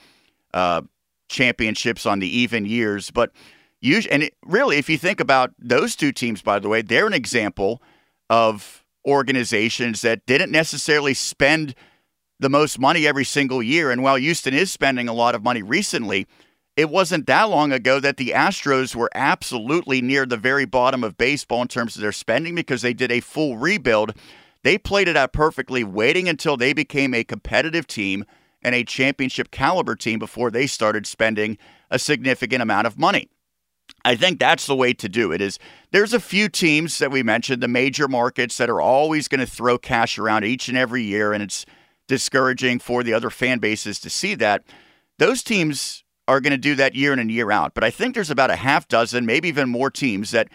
uh, 0.53 0.83
championships 1.31 2.05
on 2.05 2.19
the 2.19 2.29
even 2.29 2.67
years. 2.67 3.11
But 3.11 3.33
usually, 3.81 4.13
and 4.13 4.23
it, 4.25 4.35
really, 4.45 4.77
if 4.77 4.91
you 4.91 4.99
think 4.99 5.19
about 5.19 5.55
those 5.59 5.97
two 5.97 6.13
teams, 6.13 6.43
by 6.43 6.59
the 6.59 6.69
way, 6.69 6.83
they're 6.83 7.07
an 7.07 7.15
example 7.15 7.81
of 8.29 8.85
organizations 9.07 10.03
that 10.03 10.27
didn't 10.27 10.53
necessarily 10.53 11.15
spend 11.15 11.75
the 12.39 12.51
most 12.51 12.79
money 12.79 13.07
every 13.07 13.25
single 13.25 13.63
year. 13.63 13.91
And 13.91 14.03
while 14.03 14.17
Houston 14.17 14.53
is 14.53 14.71
spending 14.71 15.09
a 15.09 15.15
lot 15.15 15.35
of 15.35 15.43
money 15.43 15.63
recently, 15.63 16.27
it 16.79 16.91
wasn't 16.91 17.27
that 17.27 17.51
long 17.51 17.73
ago 17.73 17.99
that 17.99 18.19
the 18.19 18.29
Astros 18.29 18.95
were 18.95 19.11
absolutely 19.13 20.01
near 20.01 20.25
the 20.25 20.37
very 20.37 20.65
bottom 20.65 21.03
of 21.03 21.19
baseball 21.19 21.61
in 21.61 21.67
terms 21.67 21.97
of 21.97 22.03
their 22.03 22.13
spending 22.13 22.55
because 22.55 22.83
they 22.83 22.95
did 22.95 23.11
a 23.11 23.19
full 23.19 23.59
rebuild. 23.59 24.15
They 24.63 24.79
played 24.79 25.09
it 25.09 25.17
out 25.17 25.33
perfectly, 25.33 25.83
waiting 25.83 26.29
until 26.29 26.57
they 26.57 26.73
became 26.73 27.15
a 27.15 27.25
competitive 27.25 27.89
team 27.89 28.25
and 28.63 28.77
a 28.77 28.85
championship 28.85 29.51
caliber 29.51 29.97
team 29.97 30.21
before 30.21 30.53
they 30.53 30.69
started 30.69 31.05
spending 31.05 31.59
a 31.91 31.99
significant 31.99 32.63
amount 32.63 32.87
of 32.87 32.97
money. 32.97 33.29
I 34.05 34.15
think 34.15 34.39
that's 34.39 34.67
the 34.67 34.77
way 34.77 34.93
to 34.93 35.09
do 35.09 35.33
it 35.33 35.41
is 35.41 35.59
there's 35.91 36.15
a 36.15 36.21
few 36.21 36.49
teams 36.49 37.01
that 37.01 37.11
we 37.11 37.25
mentioned, 37.25 37.61
the 37.61 37.67
major 37.67 38.07
markets 38.07 38.57
that 38.59 38.71
are 38.71 38.81
always 38.81 39.27
going 39.27 39.41
to 39.41 39.47
throw 39.47 39.79
cash 39.79 40.17
around 40.17 40.45
each 40.45 40.69
and 40.69 40.79
every 40.79 41.03
year 41.03 41.33
and 41.33 41.43
it's 41.43 41.67
discouraging 42.07 42.79
for 42.79 43.03
the 43.03 43.15
other 43.15 43.31
fan 43.31 43.59
bases 43.59 43.99
to 43.99 44.09
see 44.09 44.37
that. 44.37 44.63
Those 45.19 45.43
teams 45.43 46.05
are 46.29 46.41
going 46.41 46.53
to 46.53 46.59
do 46.59 46.75
that 46.77 46.95
year 46.95 47.13
in 47.13 47.19
and 47.19 47.31
year 47.31 47.51
out. 47.51 47.75
But 47.75 47.83
I 47.83 47.91
think 47.91 48.15
there's 48.15 48.31
about 48.31 48.51
a 48.51 48.57
half 48.57 48.87
dozen, 48.87 49.27
maybe 49.27 49.49
even 49.49 49.69
more 49.69 49.91
teams 49.91 50.31
that 50.31 50.49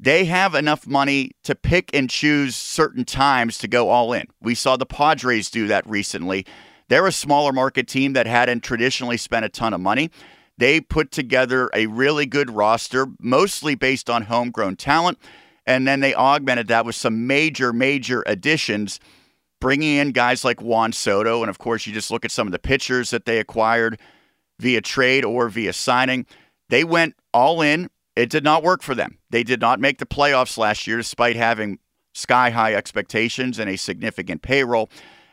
they 0.00 0.24
have 0.24 0.56
enough 0.56 0.84
money 0.84 1.30
to 1.44 1.54
pick 1.54 1.88
and 1.94 2.10
choose 2.10 2.56
certain 2.56 3.04
times 3.04 3.56
to 3.58 3.68
go 3.68 3.88
all 3.88 4.12
in. 4.12 4.26
We 4.40 4.56
saw 4.56 4.76
the 4.76 4.84
Padres 4.84 5.48
do 5.48 5.68
that 5.68 5.88
recently. 5.88 6.44
They're 6.88 7.06
a 7.06 7.12
smaller 7.12 7.52
market 7.52 7.86
team 7.86 8.12
that 8.14 8.26
hadn't 8.26 8.64
traditionally 8.64 9.16
spent 9.16 9.44
a 9.44 9.48
ton 9.48 9.72
of 9.72 9.80
money. 9.80 10.10
They 10.58 10.80
put 10.80 11.12
together 11.12 11.70
a 11.72 11.86
really 11.86 12.26
good 12.26 12.50
roster, 12.50 13.06
mostly 13.20 13.76
based 13.76 14.10
on 14.10 14.24
homegrown 14.24 14.76
talent. 14.76 15.18
And 15.64 15.86
then 15.86 16.00
they 16.00 16.14
augmented 16.14 16.66
that 16.66 16.84
with 16.84 16.96
some 16.96 17.28
major, 17.28 17.72
major 17.72 18.24
additions, 18.26 18.98
bringing 19.60 19.96
in 19.96 20.10
guys 20.10 20.44
like 20.44 20.60
Juan 20.60 20.92
Soto. 20.92 21.42
And 21.42 21.48
of 21.48 21.58
course, 21.58 21.86
you 21.86 21.92
just 21.92 22.10
look 22.10 22.24
at 22.24 22.32
some 22.32 22.48
of 22.48 22.52
the 22.52 22.58
pitchers 22.58 23.10
that 23.10 23.24
they 23.24 23.38
acquired 23.38 24.00
via 24.62 24.80
trade 24.80 25.24
or 25.24 25.48
via 25.48 25.72
signing. 25.72 26.24
They 26.70 26.84
went 26.84 27.16
all 27.34 27.60
in. 27.60 27.90
It 28.14 28.30
did 28.30 28.44
not 28.44 28.62
work 28.62 28.82
for 28.82 28.94
them. 28.94 29.18
They 29.30 29.42
did 29.42 29.60
not 29.60 29.80
make 29.80 29.98
the 29.98 30.06
playoffs 30.06 30.56
last 30.56 30.86
year 30.86 30.96
despite 30.96 31.36
having 31.36 31.78
sky 32.14 32.50
high 32.50 32.74
expectations 32.74 33.58
and 33.58 33.68
a 33.68 33.76
significant 33.76 34.42
payroll. 34.42 34.88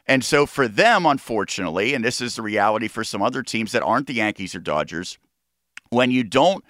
And 0.07 0.25
so 0.25 0.45
for 0.45 0.67
them, 0.67 1.05
unfortunately, 1.05 1.93
and 1.93 2.03
this 2.03 2.19
is 2.19 2.35
the 2.35 2.41
reality 2.41 2.87
for 2.87 3.03
some 3.03 3.21
other 3.21 3.43
teams 3.43 3.71
that 3.73 3.83
aren't 3.83 4.07
the 4.07 4.15
Yankees 4.15 4.55
or 4.55 4.59
Dodgers, 4.59 5.19
when 5.89 6.09
you 6.09 6.23
don't 6.23 6.63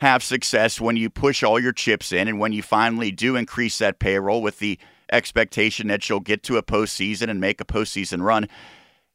have 0.00 0.22
success, 0.22 0.80
when 0.80 0.96
you 0.96 1.08
push 1.08 1.42
all 1.42 1.58
your 1.58 1.72
chips 1.72 2.12
in, 2.12 2.28
and 2.28 2.38
when 2.38 2.52
you 2.52 2.62
finally 2.62 3.10
do 3.10 3.36
increase 3.36 3.78
that 3.78 3.98
payroll 3.98 4.42
with 4.42 4.58
the 4.58 4.78
expectation 5.10 5.88
that 5.88 6.08
you'll 6.08 6.20
get 6.20 6.42
to 6.42 6.56
a 6.58 6.62
postseason 6.62 7.30
and 7.30 7.40
make 7.40 7.60
a 7.60 7.64
postseason 7.64 8.22
run, 8.22 8.48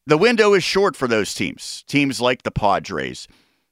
the 0.08 0.18
window 0.18 0.54
is 0.54 0.64
short 0.64 0.96
for 0.96 1.08
those 1.08 1.34
teams. 1.34 1.84
Teams 1.86 2.22
like 2.22 2.44
the 2.44 2.52
Padres, 2.52 3.28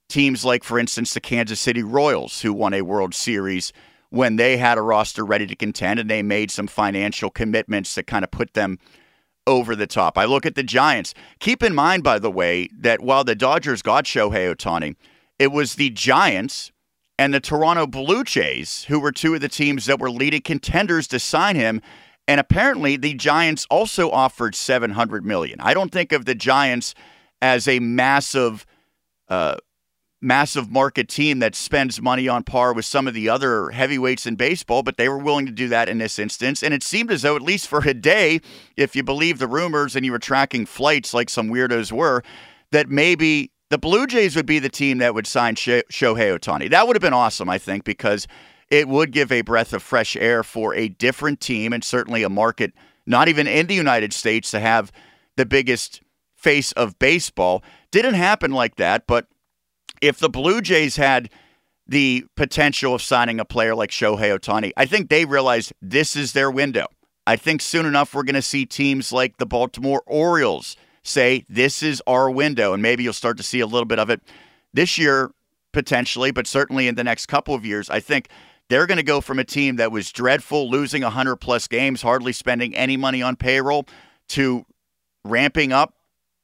teams 0.10 0.44
like, 0.44 0.66
for 0.66 0.78
instance, 0.78 1.14
the 1.14 1.22
Kansas 1.22 1.62
City 1.62 1.82
Royals, 1.82 2.42
who 2.42 2.52
won 2.54 2.74
a 2.74 2.82
World 2.82 3.16
Series 3.16 3.72
when 4.10 4.36
they 4.36 4.58
had 4.58 4.78
a 4.78 4.82
roster 4.82 5.26
ready 5.26 5.48
to 5.48 5.56
contend 5.56 5.98
and 5.98 6.10
they 6.10 6.22
made 6.22 6.52
some 6.52 6.68
financial 6.68 7.30
commitments 7.30 7.96
that 7.96 8.06
kind 8.06 8.26
of 8.26 8.32
put 8.32 8.54
them 8.54 8.80
over 9.48 9.78
the 9.78 9.88
top. 9.88 10.18
I 10.18 10.26
look 10.26 10.46
at 10.46 10.56
the 10.56 10.64
Giants. 10.64 11.14
Keep 11.40 11.64
in 11.64 11.74
mind, 11.74 12.04
by 12.04 12.20
the 12.20 12.32
way, 12.32 12.68
that 12.80 13.00
while 13.00 13.24
the 13.24 13.36
Dodgers 13.36 13.82
got 13.82 14.04
Shohei 14.04 14.54
Ohtani, 14.54 14.96
it 15.40 15.54
was 15.54 15.76
the 15.76 15.90
Giants 15.92 16.74
and 17.18 17.34
the 17.34 17.40
Toronto 17.40 17.88
Blue 17.88 18.26
Jays 18.26 18.84
who 18.86 19.00
were 19.00 19.14
two 19.14 19.36
of 19.36 19.42
the 19.42 19.48
teams 19.48 19.86
that 19.86 20.00
were 20.00 20.12
leading 20.12 20.42
contenders 20.42 21.08
to 21.08 21.20
sign 21.20 21.56
him. 21.56 21.82
And 22.28 22.40
apparently, 22.40 22.98
the 22.98 23.14
Giants 23.14 23.68
also 23.70 24.10
offered 24.10 24.56
700 24.56 25.26
million. 25.26 25.60
I 25.62 25.74
don't 25.74 25.92
think 25.92 26.12
of 26.12 26.26
the 26.26 26.36
Giants 26.36 26.96
as 27.42 27.68
a 27.68 27.80
massive 27.80 28.66
uh, 29.28 29.58
massive 30.22 30.72
market 30.72 31.08
team 31.08 31.40
that 31.40 31.56
spends 31.56 32.02
money 32.02 32.28
on 32.28 32.44
par 32.44 32.74
with 32.74 32.86
some 32.86 33.08
of 33.08 33.14
the 33.14 33.30
other 33.30 33.70
heavyweights 33.70 34.26
in 34.26 34.36
baseball, 34.36 34.82
but 34.82 34.98
they 34.98 35.08
were 35.08 35.20
willing 35.20 35.46
to 35.46 35.52
do 35.52 35.68
that 35.68 35.88
in 35.88 36.00
this 36.00 36.18
instance. 36.18 36.64
And 36.64 36.74
it 36.74 36.82
seemed 36.82 37.12
as 37.12 37.22
though, 37.22 37.36
at 37.36 37.44
least 37.44 37.68
for 37.68 37.80
a 37.80 37.94
day, 37.94 38.42
if 38.76 38.96
you 38.96 39.04
believe 39.04 39.38
the 39.38 39.48
rumors 39.48 39.96
and 39.96 40.04
you 40.04 40.12
were 40.12 40.20
tracking 40.20 40.66
flights 40.66 41.14
like 41.14 41.30
some 41.30 41.50
weirdos 41.50 41.92
were, 41.92 42.24
that 42.72 42.90
maybe 42.90 43.52
the 43.70 43.78
Blue 43.78 44.08
Jays 44.08 44.36
would 44.36 44.48
be 44.48 44.58
the 44.58 44.70
team 44.70 44.98
that 44.98 45.14
would 45.14 45.28
sign 45.28 45.56
Shohei 45.56 45.84
Ohtani. 45.92 46.70
That 46.72 46.88
would 46.88 46.96
have 46.96 47.02
been 47.02 47.14
awesome, 47.14 47.50
I 47.50 47.60
think, 47.60 47.84
because 47.84 48.28
it 48.76 48.90
would 48.90 49.12
give 49.12 49.32
a 49.32 49.42
breath 49.42 49.72
of 49.72 49.82
fresh 49.82 50.18
air 50.18 50.44
for 50.44 50.76
a 50.76 50.90
different 50.90 51.40
team 51.40 51.72
and 51.72 51.82
certainly 51.82 52.24
a 52.24 52.30
market, 52.30 52.74
not 53.06 53.30
even 53.30 53.48
in 53.48 53.68
the 53.68 53.74
United 53.74 54.12
States, 54.12 54.52
to 54.52 54.60
have 54.60 54.92
the 55.38 55.46
biggest 55.46 56.02
face 56.36 56.74
of 56.74 57.00
baseball. 57.00 57.64
Didn't 57.92 58.16
happen 58.16 58.52
like 58.52 58.76
that, 58.76 59.08
but 59.08 59.28
if 60.02 60.20
the 60.20 60.30
Blue 60.30 60.62
Jays 60.62 60.98
had 60.98 61.30
the 61.88 62.26
potential 62.36 62.94
of 62.94 63.02
signing 63.02 63.40
a 63.40 63.46
player 63.46 63.74
like 63.74 63.92
Shohei 63.92 64.38
Ohtani, 64.38 64.72
I 64.76 64.86
think 64.86 65.10
they 65.10 65.24
realized 65.24 65.72
this 65.82 66.18
is 66.18 66.34
their 66.34 66.52
window. 66.52 66.88
I 67.26 67.38
think 67.38 67.62
soon 67.62 67.86
enough 67.86 68.14
we're 68.14 68.24
going 68.24 68.36
to 68.36 68.42
see 68.42 68.66
teams 68.66 69.14
like 69.14 69.38
the 69.38 69.46
Baltimore 69.46 70.04
Orioles 70.06 70.76
say 71.02 71.46
this 71.48 71.82
is 71.82 72.04
our 72.06 72.30
window, 72.30 72.74
and 72.74 72.84
maybe 72.84 73.04
you'll 73.04 73.14
start 73.14 73.38
to 73.38 73.44
see 73.44 73.62
a 73.62 73.68
little 73.68 73.86
bit 73.86 74.00
of 74.00 74.10
it 74.10 74.22
this 74.74 74.98
year 74.98 75.32
potentially, 75.72 76.32
but 76.32 76.46
certainly 76.46 76.88
in 76.88 76.96
the 76.96 77.04
next 77.04 77.28
couple 77.28 77.56
of 77.56 77.66
years. 77.66 77.90
I 77.90 78.00
think 78.00 78.30
they're 78.70 78.88
going 78.88 78.98
to 78.98 79.04
go 79.04 79.22
from 79.22 79.40
a 79.40 79.44
team 79.44 79.76
that 79.76 79.92
was 79.92 80.12
dreadful, 80.12 80.70
losing 80.70 81.04
100 81.04 81.38
plus 81.38 81.68
games, 81.68 82.02
hardly 82.02 82.34
spending 82.34 82.76
any 82.76 82.98
money 82.98 83.22
on 83.22 83.36
payroll, 83.36 83.86
to 84.30 84.66
ramping 85.24 85.72
up 85.72 85.94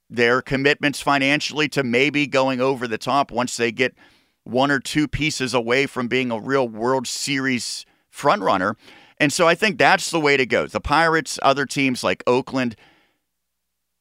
their 0.10 0.42
commitments 0.42 1.02
financially 1.02 1.70
to 1.70 1.84
maybe 1.84 2.28
going 2.28 2.60
over 2.60 2.88
the 2.88 2.98
top 2.98 3.32
once 3.32 3.58
they 3.58 3.72
get 3.72 3.96
one 4.44 4.70
or 4.70 4.80
two 4.80 5.08
pieces 5.08 5.54
away 5.54 5.86
from 5.86 6.08
being 6.08 6.32
a 6.32 6.40
real 6.40 6.68
World 6.68 7.08
Series 7.08 7.86
frontrunner. 8.14 8.76
And 9.20 9.32
so 9.32 9.48
I 9.48 9.56
think 9.56 9.78
that's 9.78 10.12
the 10.12 10.20
way 10.20 10.36
to 10.36 10.46
go. 10.46 10.68
The 10.68 10.82
Pirates, 10.82 11.40
other 11.42 11.66
teams 11.66 12.04
like 12.04 12.24
Oakland, 12.28 12.76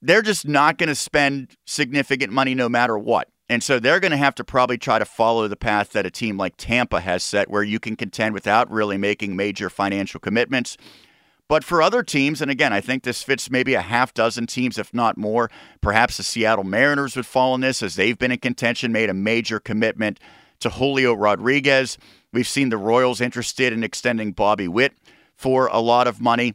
they're 0.02 0.22
just 0.22 0.48
not 0.48 0.78
going 0.78 0.88
to 0.88 0.94
spend 0.94 1.56
significant 1.66 2.32
money 2.32 2.54
no 2.54 2.68
matter 2.68 2.98
what. 2.98 3.28
And 3.50 3.64
so 3.64 3.80
they're 3.80 3.99
going 3.99 4.12
to 4.12 4.16
have 4.16 4.37
to 4.37 4.45
probably 4.45 4.78
try 4.78 5.00
to 5.00 5.04
follow 5.04 5.49
the 5.49 5.57
path 5.57 5.90
that 5.90 6.07
a 6.07 6.11
team 6.11 6.37
like 6.37 6.54
Tampa 6.57 7.00
has 7.00 7.25
set, 7.25 7.50
where 7.50 7.64
you 7.64 7.80
can 7.80 7.97
contend 7.97 8.33
without 8.33 8.71
really 8.71 8.97
making 8.97 9.35
major 9.35 9.69
financial 9.69 10.21
commitments. 10.21 10.76
But 11.49 11.64
for 11.64 11.83
other 11.83 12.04
teams, 12.04 12.40
and 12.40 12.49
again, 12.49 12.73
I 12.73 12.80
think 12.80 13.02
this 13.02 13.25
fits 13.25 13.50
maybe 13.50 13.75
a 13.75 13.80
half 13.80 14.14
dozen 14.14 14.47
teams, 14.47 14.78
if 14.78 14.95
not 14.95 15.19
more. 15.19 15.50
Perhaps 15.80 16.16
the 16.16 16.23
Seattle 16.23 16.62
Mariners 16.62 17.16
would 17.16 17.26
fall 17.26 17.57
in 17.57 17.61
this 17.61 17.83
as 17.83 17.97
they've 17.97 18.16
been 18.16 18.30
in 18.30 18.38
contention, 18.38 18.92
made 18.92 19.11
a 19.11 19.14
major 19.14 19.59
commitment 19.59 20.21
to 20.61 20.71
Julio 20.71 21.12
Rodriguez. 21.12 21.99
We've 22.33 22.47
seen 22.47 22.69
the 22.69 22.76
Royals 22.76 23.21
interested 23.21 23.73
in 23.73 23.83
extending 23.83 24.30
Bobby 24.30 24.69
Witt 24.69 24.92
for 25.35 25.66
a 25.66 25.80
lot 25.80 26.07
of 26.07 26.21
money. 26.21 26.54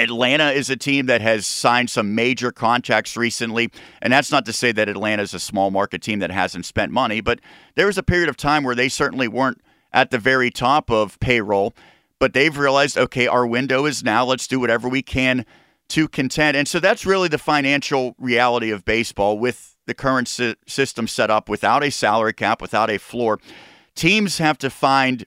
Atlanta 0.00 0.50
is 0.50 0.70
a 0.70 0.76
team 0.76 1.06
that 1.06 1.20
has 1.20 1.46
signed 1.46 1.90
some 1.90 2.14
major 2.14 2.50
contracts 2.50 3.16
recently. 3.16 3.70
And 4.02 4.12
that's 4.12 4.30
not 4.30 4.44
to 4.46 4.52
say 4.52 4.72
that 4.72 4.88
Atlanta 4.88 5.22
is 5.22 5.34
a 5.34 5.40
small 5.40 5.70
market 5.70 6.02
team 6.02 6.18
that 6.18 6.30
hasn't 6.30 6.66
spent 6.66 6.92
money, 6.92 7.20
but 7.20 7.40
there 7.76 7.86
was 7.86 7.98
a 7.98 8.02
period 8.02 8.28
of 8.28 8.36
time 8.36 8.64
where 8.64 8.74
they 8.74 8.88
certainly 8.88 9.28
weren't 9.28 9.60
at 9.92 10.10
the 10.10 10.18
very 10.18 10.50
top 10.50 10.90
of 10.90 11.18
payroll 11.20 11.74
but 12.20 12.34
they've 12.34 12.56
realized, 12.56 12.96
okay, 12.96 13.26
our 13.26 13.46
window 13.46 13.86
is 13.86 14.04
now. 14.04 14.24
Let's 14.24 14.46
do 14.46 14.60
whatever 14.60 14.88
we 14.88 15.02
can 15.02 15.44
to 15.88 16.06
contend. 16.06 16.56
And 16.56 16.68
so 16.68 16.78
that's 16.78 17.04
really 17.04 17.28
the 17.28 17.38
financial 17.38 18.14
reality 18.18 18.70
of 18.70 18.84
baseball 18.84 19.38
with 19.38 19.74
the 19.86 19.94
current 19.94 20.28
si- 20.28 20.54
system 20.68 21.08
set 21.08 21.30
up 21.30 21.48
without 21.48 21.82
a 21.82 21.90
salary 21.90 22.34
cap, 22.34 22.62
without 22.62 22.90
a 22.90 22.98
floor. 22.98 23.40
Teams 23.96 24.38
have 24.38 24.58
to 24.58 24.70
find 24.70 25.24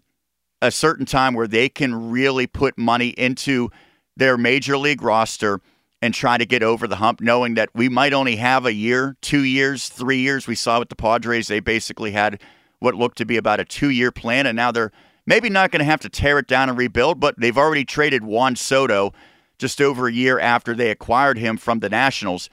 a 0.61 0.71
certain 0.71 1.05
time 1.05 1.33
where 1.33 1.47
they 1.47 1.67
can 1.67 2.11
really 2.11 2.47
put 2.47 2.77
money 2.77 3.09
into 3.09 3.69
their 4.15 4.37
major 4.37 4.77
league 4.77 5.01
roster 5.01 5.59
and 6.01 6.13
try 6.13 6.37
to 6.37 6.45
get 6.45 6.61
over 6.61 6.87
the 6.87 6.97
hump, 6.97 7.21
knowing 7.21 7.53
that 7.53 7.69
we 7.73 7.87
might 7.87 8.13
only 8.13 8.35
have 8.35 8.65
a 8.65 8.73
year, 8.73 9.15
two 9.21 9.43
years, 9.43 9.87
three 9.87 10.19
years. 10.19 10.47
We 10.47 10.55
saw 10.55 10.79
with 10.79 10.89
the 10.89 10.95
Padres, 10.95 11.47
they 11.47 11.61
basically 11.61 12.11
had 12.11 12.41
what 12.79 12.95
looked 12.95 13.17
to 13.19 13.25
be 13.25 13.37
about 13.37 13.61
a 13.61 13.65
two 13.65 13.89
year 13.89 14.11
plan, 14.11 14.45
and 14.45 14.55
now 14.55 14.71
they're 14.71 14.91
maybe 15.25 15.49
not 15.49 15.71
going 15.71 15.79
to 15.79 15.85
have 15.85 16.01
to 16.01 16.09
tear 16.09 16.39
it 16.39 16.47
down 16.47 16.69
and 16.69 16.77
rebuild, 16.77 17.19
but 17.19 17.39
they've 17.39 17.57
already 17.57 17.85
traded 17.85 18.23
Juan 18.23 18.55
Soto 18.55 19.13
just 19.57 19.79
over 19.79 20.07
a 20.07 20.11
year 20.11 20.39
after 20.39 20.75
they 20.75 20.91
acquired 20.91 21.37
him 21.37 21.55
from 21.55 21.79
the 21.79 21.89
Nationals. 21.89 22.49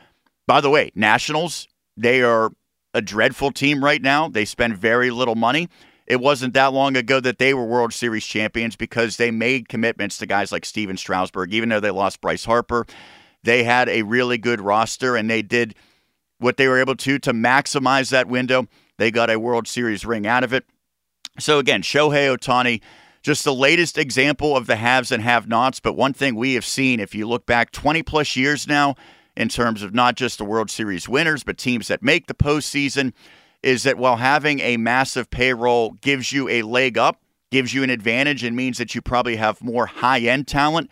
By 0.46 0.60
the 0.60 0.70
way, 0.70 0.92
Nationals, 0.94 1.66
they 1.96 2.22
are 2.22 2.52
a 2.94 3.02
dreadful 3.02 3.50
team 3.50 3.84
right 3.84 4.00
now. 4.00 4.28
They 4.28 4.44
spend 4.44 4.76
very 4.76 5.10
little 5.10 5.34
money. 5.34 5.68
It 6.10 6.20
wasn't 6.20 6.54
that 6.54 6.72
long 6.72 6.96
ago 6.96 7.20
that 7.20 7.38
they 7.38 7.54
were 7.54 7.64
World 7.64 7.94
Series 7.94 8.26
champions 8.26 8.74
because 8.74 9.16
they 9.16 9.30
made 9.30 9.68
commitments 9.68 10.18
to 10.18 10.26
guys 10.26 10.50
like 10.50 10.64
Stephen 10.64 10.96
Strasburg, 10.96 11.54
even 11.54 11.68
though 11.68 11.78
they 11.78 11.92
lost 11.92 12.20
Bryce 12.20 12.44
Harper. 12.44 12.84
They 13.44 13.62
had 13.62 13.88
a 13.88 14.02
really 14.02 14.36
good 14.36 14.60
roster 14.60 15.14
and 15.14 15.30
they 15.30 15.40
did 15.40 15.76
what 16.38 16.56
they 16.56 16.66
were 16.66 16.80
able 16.80 16.96
to 16.96 17.20
to 17.20 17.32
maximize 17.32 18.10
that 18.10 18.26
window. 18.26 18.66
They 18.98 19.12
got 19.12 19.30
a 19.30 19.38
World 19.38 19.68
Series 19.68 20.04
ring 20.04 20.26
out 20.26 20.42
of 20.42 20.52
it. 20.52 20.64
So 21.38 21.60
again, 21.60 21.82
Shohei 21.82 22.36
Ohtani, 22.36 22.82
just 23.22 23.44
the 23.44 23.54
latest 23.54 23.96
example 23.96 24.56
of 24.56 24.66
the 24.66 24.74
haves 24.74 25.12
and 25.12 25.22
have 25.22 25.46
nots. 25.46 25.78
But 25.78 25.92
one 25.92 26.12
thing 26.12 26.34
we 26.34 26.54
have 26.54 26.64
seen, 26.64 26.98
if 26.98 27.14
you 27.14 27.28
look 27.28 27.46
back 27.46 27.70
20 27.70 28.02
plus 28.02 28.34
years 28.34 28.66
now, 28.66 28.96
in 29.36 29.48
terms 29.48 29.80
of 29.80 29.94
not 29.94 30.16
just 30.16 30.38
the 30.38 30.44
World 30.44 30.70
Series 30.70 31.08
winners, 31.08 31.44
but 31.44 31.56
teams 31.56 31.86
that 31.86 32.02
make 32.02 32.26
the 32.26 32.34
postseason, 32.34 33.12
is 33.62 33.82
that 33.82 33.98
while 33.98 34.16
having 34.16 34.60
a 34.60 34.76
massive 34.76 35.30
payroll 35.30 35.92
gives 36.00 36.32
you 36.32 36.48
a 36.48 36.62
leg 36.62 36.96
up, 36.96 37.20
gives 37.50 37.74
you 37.74 37.82
an 37.82 37.90
advantage, 37.90 38.42
and 38.44 38.56
means 38.56 38.78
that 38.78 38.94
you 38.94 39.02
probably 39.02 39.36
have 39.36 39.62
more 39.62 39.86
high 39.86 40.20
end 40.20 40.46
talent, 40.46 40.90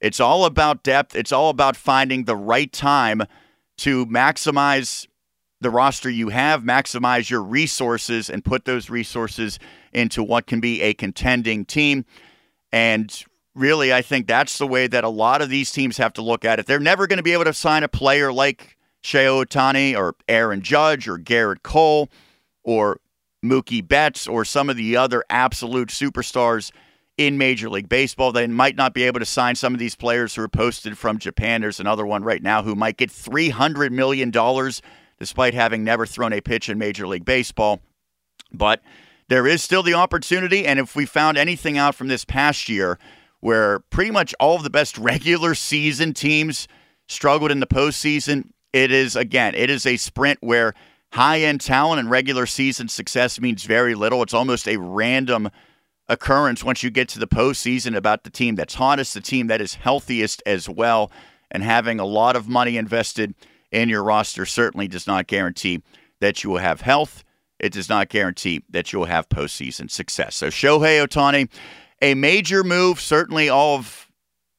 it's 0.00 0.20
all 0.20 0.44
about 0.44 0.82
depth. 0.82 1.14
It's 1.14 1.32
all 1.32 1.50
about 1.50 1.76
finding 1.76 2.24
the 2.24 2.36
right 2.36 2.72
time 2.72 3.22
to 3.78 4.06
maximize 4.06 5.06
the 5.60 5.70
roster 5.70 6.10
you 6.10 6.28
have, 6.28 6.62
maximize 6.62 7.30
your 7.30 7.42
resources, 7.42 8.28
and 8.28 8.44
put 8.44 8.66
those 8.66 8.90
resources 8.90 9.58
into 9.92 10.22
what 10.22 10.46
can 10.46 10.60
be 10.60 10.82
a 10.82 10.94
contending 10.94 11.64
team. 11.64 12.04
And 12.72 13.24
really, 13.54 13.92
I 13.92 14.02
think 14.02 14.26
that's 14.26 14.58
the 14.58 14.66
way 14.66 14.86
that 14.86 15.02
a 15.02 15.08
lot 15.08 15.40
of 15.40 15.48
these 15.48 15.72
teams 15.72 15.96
have 15.96 16.12
to 16.14 16.22
look 16.22 16.44
at 16.44 16.60
it. 16.60 16.66
They're 16.66 16.78
never 16.78 17.06
going 17.06 17.16
to 17.16 17.22
be 17.22 17.32
able 17.32 17.44
to 17.44 17.54
sign 17.54 17.82
a 17.82 17.88
player 17.88 18.32
like 18.32 18.75
Shohei 19.06 19.46
Ohtani 19.46 19.96
or 19.96 20.16
Aaron 20.28 20.62
Judge 20.62 21.06
or 21.06 21.16
Gerrit 21.16 21.62
Cole 21.62 22.10
or 22.64 22.98
Mookie 23.44 23.86
Betts 23.86 24.26
or 24.26 24.44
some 24.44 24.68
of 24.68 24.76
the 24.76 24.96
other 24.96 25.24
absolute 25.30 25.90
superstars 25.90 26.72
in 27.16 27.38
Major 27.38 27.70
League 27.70 27.88
Baseball. 27.88 28.32
They 28.32 28.48
might 28.48 28.74
not 28.74 28.94
be 28.94 29.04
able 29.04 29.20
to 29.20 29.26
sign 29.26 29.54
some 29.54 29.72
of 29.72 29.78
these 29.78 29.94
players 29.94 30.34
who 30.34 30.42
are 30.42 30.48
posted 30.48 30.98
from 30.98 31.18
Japan. 31.18 31.60
There's 31.60 31.78
another 31.78 32.04
one 32.04 32.24
right 32.24 32.42
now 32.42 32.64
who 32.64 32.74
might 32.74 32.96
get 32.96 33.10
$300 33.10 33.92
million 33.92 34.32
despite 35.18 35.54
having 35.54 35.84
never 35.84 36.04
thrown 36.04 36.32
a 36.32 36.40
pitch 36.40 36.68
in 36.68 36.76
Major 36.76 37.06
League 37.06 37.24
Baseball. 37.24 37.80
But 38.52 38.82
there 39.28 39.46
is 39.46 39.62
still 39.62 39.84
the 39.84 39.94
opportunity. 39.94 40.66
And 40.66 40.80
if 40.80 40.96
we 40.96 41.06
found 41.06 41.38
anything 41.38 41.78
out 41.78 41.94
from 41.94 42.08
this 42.08 42.24
past 42.24 42.68
year, 42.68 42.98
where 43.38 43.78
pretty 43.78 44.10
much 44.10 44.34
all 44.40 44.56
of 44.56 44.64
the 44.64 44.70
best 44.70 44.98
regular 44.98 45.54
season 45.54 46.12
teams 46.12 46.66
struggled 47.06 47.52
in 47.52 47.60
the 47.60 47.66
postseason, 47.68 48.50
it 48.76 48.92
is, 48.92 49.16
again, 49.16 49.54
it 49.54 49.70
is 49.70 49.86
a 49.86 49.96
sprint 49.96 50.38
where 50.42 50.74
high 51.12 51.40
end 51.40 51.62
talent 51.62 51.98
and 51.98 52.10
regular 52.10 52.44
season 52.44 52.88
success 52.88 53.40
means 53.40 53.64
very 53.64 53.94
little. 53.94 54.22
It's 54.22 54.34
almost 54.34 54.68
a 54.68 54.76
random 54.76 55.48
occurrence 56.08 56.62
once 56.62 56.82
you 56.82 56.90
get 56.90 57.08
to 57.08 57.18
the 57.18 57.26
postseason 57.26 57.96
about 57.96 58.24
the 58.24 58.30
team 58.30 58.54
that's 58.54 58.74
hottest, 58.74 59.14
the 59.14 59.22
team 59.22 59.46
that 59.46 59.62
is 59.62 59.74
healthiest 59.74 60.42
as 60.44 60.68
well. 60.68 61.10
And 61.50 61.62
having 61.62 61.98
a 61.98 62.04
lot 62.04 62.36
of 62.36 62.48
money 62.48 62.76
invested 62.76 63.34
in 63.72 63.88
your 63.88 64.02
roster 64.02 64.44
certainly 64.44 64.88
does 64.88 65.06
not 65.06 65.26
guarantee 65.26 65.82
that 66.20 66.44
you 66.44 66.50
will 66.50 66.58
have 66.58 66.82
health. 66.82 67.24
It 67.58 67.72
does 67.72 67.88
not 67.88 68.10
guarantee 68.10 68.62
that 68.68 68.92
you 68.92 68.98
will 68.98 69.06
have 69.06 69.30
postseason 69.30 69.90
success. 69.90 70.36
So 70.36 70.48
Shohei 70.48 71.02
Ohtani, 71.02 71.48
a 72.02 72.12
major 72.12 72.62
move. 72.62 73.00
Certainly 73.00 73.48
all 73.48 73.76
of 73.76 74.05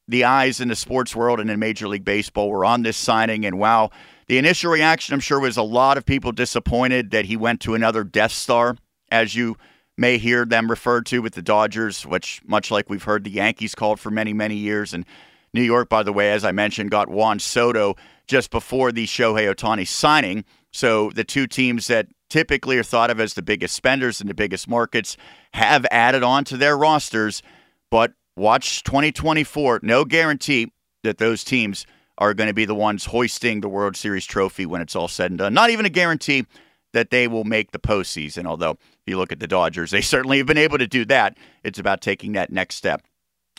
the 0.08 0.24
eyes 0.24 0.60
in 0.60 0.68
the 0.68 0.76
sports 0.76 1.14
world 1.14 1.38
and 1.38 1.50
in 1.50 1.60
Major 1.60 1.86
League 1.86 2.04
Baseball 2.04 2.50
were 2.50 2.64
on 2.64 2.82
this 2.82 2.96
signing. 2.96 3.44
And 3.44 3.58
wow, 3.58 3.90
the 4.26 4.38
initial 4.38 4.72
reaction, 4.72 5.14
I'm 5.14 5.20
sure, 5.20 5.38
was 5.38 5.56
a 5.56 5.62
lot 5.62 5.98
of 5.98 6.04
people 6.04 6.32
disappointed 6.32 7.12
that 7.12 7.26
he 7.26 7.36
went 7.36 7.60
to 7.60 7.74
another 7.74 8.02
Death 8.02 8.32
Star, 8.32 8.76
as 9.10 9.36
you– 9.36 9.56
may 9.98 10.16
hear 10.16 10.46
them 10.46 10.70
referred 10.70 11.04
to 11.06 11.20
with 11.20 11.34
the 11.34 11.42
Dodgers, 11.42 12.06
which, 12.06 12.40
much 12.46 12.70
like 12.70 12.88
we've 12.88 13.02
heard 13.02 13.24
the 13.24 13.30
Yankees 13.30 13.74
called 13.74 13.98
for 13.98 14.10
many, 14.10 14.32
many 14.32 14.54
years. 14.54 14.94
And 14.94 15.04
New 15.52 15.62
York, 15.62 15.88
by 15.88 16.04
the 16.04 16.12
way, 16.12 16.30
as 16.30 16.44
I 16.44 16.52
mentioned, 16.52 16.92
got 16.92 17.08
Juan 17.08 17.40
Soto 17.40 17.96
just 18.28 18.50
before 18.50 18.92
the 18.92 19.06
Shohei 19.06 19.52
Ohtani 19.52 19.86
signing. 19.86 20.44
So 20.72 21.10
the 21.10 21.24
two 21.24 21.48
teams 21.48 21.88
that 21.88 22.06
typically 22.30 22.78
are 22.78 22.84
thought 22.84 23.10
of 23.10 23.18
as 23.18 23.34
the 23.34 23.42
biggest 23.42 23.74
spenders 23.74 24.20
in 24.20 24.28
the 24.28 24.34
biggest 24.34 24.68
markets 24.68 25.16
have 25.54 25.84
added 25.90 26.22
on 26.22 26.44
to 26.44 26.56
their 26.56 26.78
rosters. 26.78 27.42
But 27.90 28.12
watch 28.38 28.82
2024. 28.84 29.80
No 29.82 30.04
guarantee 30.04 30.72
that 31.02 31.18
those 31.18 31.44
teams 31.44 31.86
are 32.16 32.34
going 32.34 32.48
to 32.48 32.54
be 32.54 32.64
the 32.64 32.74
ones 32.74 33.06
hoisting 33.06 33.60
the 33.60 33.68
World 33.68 33.96
Series 33.96 34.24
trophy 34.24 34.66
when 34.66 34.80
it's 34.80 34.96
all 34.96 35.08
said 35.08 35.30
and 35.30 35.38
done. 35.38 35.54
Not 35.54 35.70
even 35.70 35.86
a 35.86 35.90
guarantee 35.90 36.46
that 36.92 37.10
they 37.10 37.28
will 37.28 37.44
make 37.44 37.70
the 37.70 37.78
postseason. 37.78 38.46
Although, 38.46 38.72
if 38.72 38.78
you 39.06 39.16
look 39.16 39.32
at 39.32 39.40
the 39.40 39.46
Dodgers, 39.46 39.90
they 39.90 40.00
certainly 40.00 40.38
have 40.38 40.46
been 40.46 40.58
able 40.58 40.78
to 40.78 40.86
do 40.86 41.04
that. 41.06 41.36
It's 41.62 41.78
about 41.78 42.00
taking 42.00 42.32
that 42.32 42.50
next 42.50 42.76
step 42.76 43.02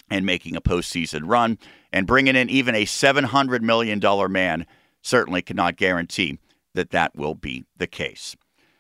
and 0.10 0.26
making 0.26 0.56
a 0.56 0.62
postseason 0.62 1.22
run 1.26 1.58
and 1.94 2.08
bringing 2.08 2.36
in 2.36 2.50
even 2.50 2.76
a 2.76 2.86
$700 2.86 3.62
million 3.62 4.00
man 4.32 4.66
certainly 5.02 5.42
cannot 5.42 5.76
guarantee 5.76 6.40
that 6.74 6.92
that 6.92 7.16
will 7.16 7.36
be 7.36 7.66
the 7.78 7.88
case. 7.88 8.36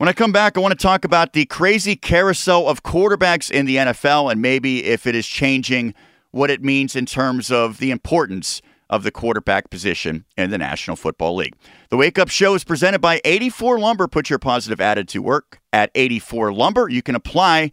When 0.00 0.08
I 0.08 0.14
come 0.14 0.32
back, 0.32 0.56
I 0.56 0.60
want 0.60 0.72
to 0.72 0.82
talk 0.82 1.04
about 1.04 1.34
the 1.34 1.44
crazy 1.44 1.94
carousel 1.94 2.66
of 2.66 2.82
quarterbacks 2.82 3.50
in 3.50 3.66
the 3.66 3.76
NFL 3.76 4.32
and 4.32 4.40
maybe 4.40 4.86
if 4.86 5.06
it 5.06 5.14
is 5.14 5.26
changing 5.26 5.92
what 6.30 6.48
it 6.48 6.64
means 6.64 6.96
in 6.96 7.04
terms 7.04 7.52
of 7.52 7.76
the 7.76 7.90
importance 7.90 8.62
of 8.88 9.02
the 9.02 9.10
quarterback 9.10 9.68
position 9.68 10.24
in 10.38 10.48
the 10.48 10.56
National 10.56 10.96
Football 10.96 11.36
League. 11.36 11.54
The 11.90 11.98
Wake 11.98 12.18
Up 12.18 12.30
Show 12.30 12.54
is 12.54 12.64
presented 12.64 13.02
by 13.02 13.20
84 13.26 13.78
Lumber. 13.78 14.08
Put 14.08 14.30
your 14.30 14.38
positive 14.38 14.80
attitude 14.80 15.10
to 15.10 15.20
work 15.20 15.60
at 15.70 15.90
84 15.94 16.54
Lumber. 16.54 16.88
You 16.88 17.02
can 17.02 17.14
apply 17.14 17.70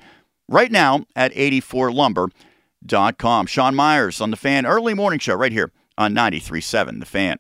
right 0.50 0.70
now 0.70 1.06
at 1.16 1.34
84lumber.com. 1.34 3.46
Sean 3.46 3.74
Myers 3.74 4.20
on 4.20 4.32
the 4.32 4.38
Fan 4.38 4.66
Early 4.66 4.94
Morning 4.94 5.20
Show 5.20 5.36
right 5.36 5.54
here 5.54 5.72
on 5.98 6.14
93.7 6.14 7.00
The 7.00 7.06
Fan. 7.06 7.40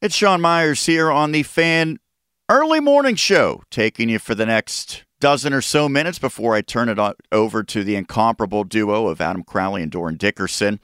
It's 0.00 0.14
Sean 0.14 0.40
Myers 0.40 0.86
here 0.86 1.10
on 1.10 1.32
the 1.32 1.42
Fan 1.42 1.98
Early 2.50 2.80
Morning 2.80 3.14
Show, 3.14 3.62
taking 3.70 4.08
you 4.08 4.18
for 4.18 4.34
the 4.34 4.46
next 4.46 5.04
dozen 5.20 5.52
or 5.52 5.60
so 5.60 5.86
minutes 5.86 6.18
before 6.18 6.54
I 6.54 6.62
turn 6.62 6.88
it 6.88 6.98
over 7.30 7.62
to 7.62 7.84
the 7.84 7.94
incomparable 7.94 8.64
duo 8.64 9.08
of 9.08 9.20
Adam 9.20 9.44
Crowley 9.44 9.82
and 9.82 9.92
Dorin 9.92 10.16
Dickerson. 10.16 10.80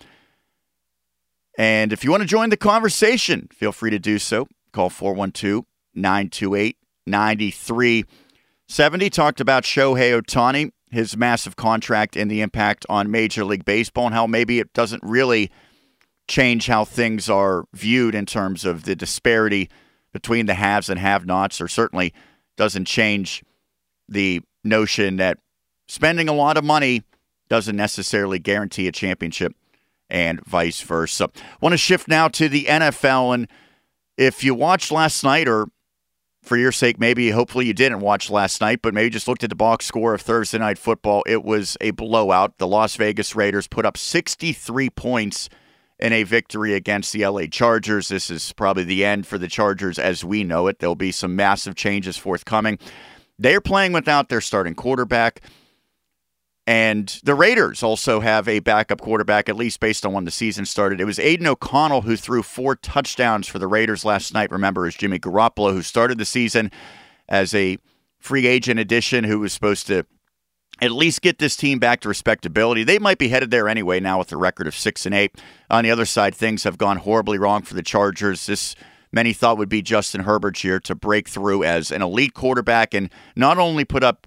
And 1.56 1.90
if 1.90 2.04
you 2.04 2.10
want 2.10 2.20
to 2.20 2.26
join 2.26 2.50
the 2.50 2.58
conversation, 2.58 3.48
feel 3.50 3.72
free 3.72 3.88
to 3.90 3.98
do 3.98 4.18
so. 4.18 4.46
Call 4.72 4.90
412 4.90 5.64
928 5.94 6.76
93 7.06 8.04
70. 8.68 9.08
Talked 9.08 9.40
about 9.40 9.62
Shohei 9.62 10.20
Ohtani, 10.20 10.70
his 10.90 11.16
massive 11.16 11.56
contract, 11.56 12.14
and 12.14 12.30
the 12.30 12.42
impact 12.42 12.84
on 12.90 13.10
Major 13.10 13.42
League 13.42 13.64
Baseball, 13.64 14.04
and 14.04 14.14
how 14.14 14.26
maybe 14.26 14.58
it 14.58 14.74
doesn't 14.74 15.02
really 15.02 15.50
change 16.28 16.66
how 16.66 16.84
things 16.84 17.30
are 17.30 17.64
viewed 17.72 18.14
in 18.14 18.26
terms 18.26 18.66
of 18.66 18.84
the 18.84 18.94
disparity 18.94 19.70
between 20.14 20.46
the 20.46 20.54
haves 20.54 20.88
and 20.88 20.98
have 20.98 21.26
nots, 21.26 21.60
or 21.60 21.68
certainly 21.68 22.14
doesn't 22.56 22.86
change 22.86 23.44
the 24.08 24.40
notion 24.62 25.16
that 25.16 25.38
spending 25.88 26.28
a 26.28 26.32
lot 26.32 26.56
of 26.56 26.64
money 26.64 27.02
doesn't 27.50 27.76
necessarily 27.76 28.38
guarantee 28.38 28.88
a 28.88 28.92
championship 28.92 29.54
and 30.08 30.42
vice 30.46 30.80
versa. 30.80 31.28
Want 31.60 31.72
to 31.72 31.76
shift 31.76 32.08
now 32.08 32.28
to 32.28 32.48
the 32.48 32.64
NFL. 32.64 33.34
And 33.34 33.48
if 34.16 34.44
you 34.44 34.54
watched 34.54 34.92
last 34.92 35.24
night, 35.24 35.48
or 35.48 35.66
for 36.42 36.56
your 36.56 36.72
sake, 36.72 37.00
maybe 37.00 37.30
hopefully 37.30 37.66
you 37.66 37.74
didn't 37.74 38.00
watch 38.00 38.30
last 38.30 38.60
night, 38.60 38.82
but 38.82 38.94
maybe 38.94 39.10
just 39.10 39.26
looked 39.26 39.42
at 39.42 39.50
the 39.50 39.56
box 39.56 39.84
score 39.84 40.14
of 40.14 40.22
Thursday 40.22 40.58
night 40.58 40.78
football, 40.78 41.24
it 41.26 41.42
was 41.42 41.76
a 41.80 41.90
blowout. 41.90 42.58
The 42.58 42.68
Las 42.68 42.96
Vegas 42.96 43.34
Raiders 43.34 43.66
put 43.66 43.84
up 43.84 43.96
63 43.96 44.90
points 44.90 45.48
in 45.98 46.12
a 46.12 46.22
victory 46.22 46.74
against 46.74 47.12
the 47.12 47.26
LA 47.26 47.46
Chargers. 47.46 48.08
This 48.08 48.30
is 48.30 48.52
probably 48.52 48.84
the 48.84 49.04
end 49.04 49.26
for 49.26 49.38
the 49.38 49.48
Chargers 49.48 49.98
as 49.98 50.24
we 50.24 50.44
know 50.44 50.66
it. 50.66 50.78
There'll 50.78 50.94
be 50.94 51.12
some 51.12 51.36
massive 51.36 51.74
changes 51.74 52.16
forthcoming. 52.16 52.78
They're 53.38 53.60
playing 53.60 53.92
without 53.92 54.28
their 54.28 54.40
starting 54.40 54.74
quarterback. 54.74 55.40
And 56.66 57.20
the 57.22 57.34
Raiders 57.34 57.82
also 57.82 58.20
have 58.20 58.48
a 58.48 58.60
backup 58.60 59.00
quarterback, 59.02 59.50
at 59.50 59.56
least 59.56 59.80
based 59.80 60.06
on 60.06 60.14
when 60.14 60.24
the 60.24 60.30
season 60.30 60.64
started. 60.64 60.98
It 60.98 61.04
was 61.04 61.18
Aidan 61.18 61.46
O'Connell 61.46 62.02
who 62.02 62.16
threw 62.16 62.42
four 62.42 62.74
touchdowns 62.74 63.46
for 63.46 63.58
the 63.58 63.66
Raiders 63.66 64.04
last 64.04 64.32
night. 64.32 64.50
Remember, 64.50 64.86
is 64.86 64.94
Jimmy 64.94 65.18
Garoppolo, 65.18 65.72
who 65.72 65.82
started 65.82 66.16
the 66.16 66.24
season 66.24 66.70
as 67.28 67.54
a 67.54 67.76
free 68.18 68.46
agent 68.46 68.80
addition 68.80 69.24
who 69.24 69.40
was 69.40 69.52
supposed 69.52 69.86
to 69.88 70.06
at 70.80 70.90
least 70.90 71.22
get 71.22 71.38
this 71.38 71.56
team 71.56 71.78
back 71.78 72.00
to 72.00 72.08
respectability. 72.08 72.84
They 72.84 72.98
might 72.98 73.18
be 73.18 73.28
headed 73.28 73.50
there 73.50 73.68
anyway 73.68 74.00
now 74.00 74.18
with 74.18 74.32
a 74.32 74.36
record 74.36 74.66
of 74.66 74.74
six 74.74 75.06
and 75.06 75.14
eight. 75.14 75.40
On 75.70 75.84
the 75.84 75.90
other 75.90 76.04
side, 76.04 76.34
things 76.34 76.64
have 76.64 76.78
gone 76.78 76.98
horribly 76.98 77.38
wrong 77.38 77.62
for 77.62 77.74
the 77.74 77.82
Chargers. 77.82 78.46
This 78.46 78.74
many 79.12 79.32
thought 79.32 79.58
would 79.58 79.68
be 79.68 79.82
Justin 79.82 80.22
Herbert's 80.22 80.64
year 80.64 80.80
to 80.80 80.94
break 80.94 81.28
through 81.28 81.62
as 81.62 81.92
an 81.92 82.02
elite 82.02 82.34
quarterback 82.34 82.92
and 82.92 83.10
not 83.36 83.58
only 83.58 83.84
put 83.84 84.02
up 84.02 84.26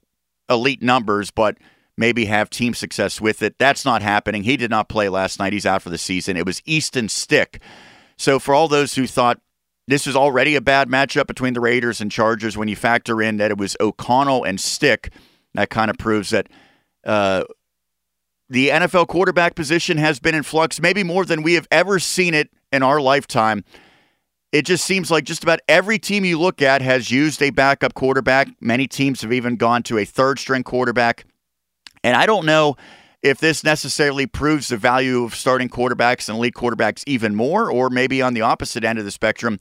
elite 0.49 0.81
numbers, 0.81 1.31
but 1.31 1.57
maybe 1.97 2.25
have 2.25 2.49
team 2.49 2.73
success 2.73 3.19
with 3.19 3.41
it. 3.41 3.57
That's 3.57 3.83
not 3.83 4.01
happening. 4.01 4.43
He 4.43 4.55
did 4.55 4.69
not 4.69 4.87
play 4.87 5.09
last 5.09 5.39
night. 5.39 5.51
He's 5.51 5.65
out 5.65 5.81
for 5.81 5.89
the 5.89 5.97
season. 5.97 6.37
It 6.37 6.45
was 6.45 6.61
Easton 6.65 7.09
Stick. 7.09 7.61
So 8.15 8.39
for 8.39 8.55
all 8.55 8.67
those 8.67 8.95
who 8.95 9.05
thought 9.05 9.41
this 9.87 10.07
was 10.07 10.15
already 10.15 10.55
a 10.55 10.61
bad 10.61 10.87
matchup 10.87 11.27
between 11.27 11.53
the 11.53 11.61
Raiders 11.61 11.99
and 11.99 12.11
Chargers, 12.11 12.57
when 12.57 12.67
you 12.67 12.75
factor 12.75 13.21
in 13.21 13.37
that 13.37 13.51
it 13.51 13.57
was 13.57 13.75
O'Connell 13.81 14.45
and 14.45 14.61
Stick– 14.61 15.11
that 15.57 15.71
kind 15.71 15.89
of 15.89 15.97
proves 15.97 16.29
that 16.29 16.47
uh, 17.03 17.43
the 18.47 18.69
NFL 18.69 19.07
quarterback 19.07 19.55
position 19.55 19.97
has 19.97 20.19
been 20.19 20.35
in 20.35 20.43
flux, 20.43 20.79
maybe 20.79 21.03
more 21.03 21.25
than 21.25 21.41
we 21.41 21.55
have 21.55 21.67
ever 21.71 21.97
seen 21.97 22.35
it 22.35 22.51
in 22.71 22.83
our 22.83 23.01
lifetime. 23.01 23.65
It 24.51 24.65
just 24.67 24.85
seems 24.85 25.09
like 25.09 25.23
just 25.23 25.41
about 25.41 25.59
every 25.67 25.97
team 25.97 26.23
you 26.23 26.39
look 26.39 26.61
at 26.61 26.83
has 26.83 27.09
used 27.09 27.41
a 27.41 27.49
backup 27.49 27.95
quarterback. 27.95 28.49
Many 28.61 28.87
teams 28.87 29.23
have 29.23 29.33
even 29.33 29.55
gone 29.55 29.81
to 29.83 29.97
a 29.97 30.05
third 30.05 30.37
string 30.37 30.61
quarterback. 30.61 31.25
And 32.03 32.15
I 32.15 32.27
don't 32.27 32.45
know 32.45 32.75
if 33.23 33.39
this 33.39 33.63
necessarily 33.63 34.27
proves 34.27 34.67
the 34.67 34.77
value 34.77 35.23
of 35.23 35.33
starting 35.33 35.69
quarterbacks 35.69 36.29
and 36.29 36.37
elite 36.37 36.53
quarterbacks 36.53 37.03
even 37.07 37.33
more, 37.33 37.71
or 37.71 37.89
maybe 37.89 38.21
on 38.21 38.35
the 38.35 38.41
opposite 38.41 38.83
end 38.83 38.99
of 38.99 39.05
the 39.05 39.11
spectrum, 39.11 39.57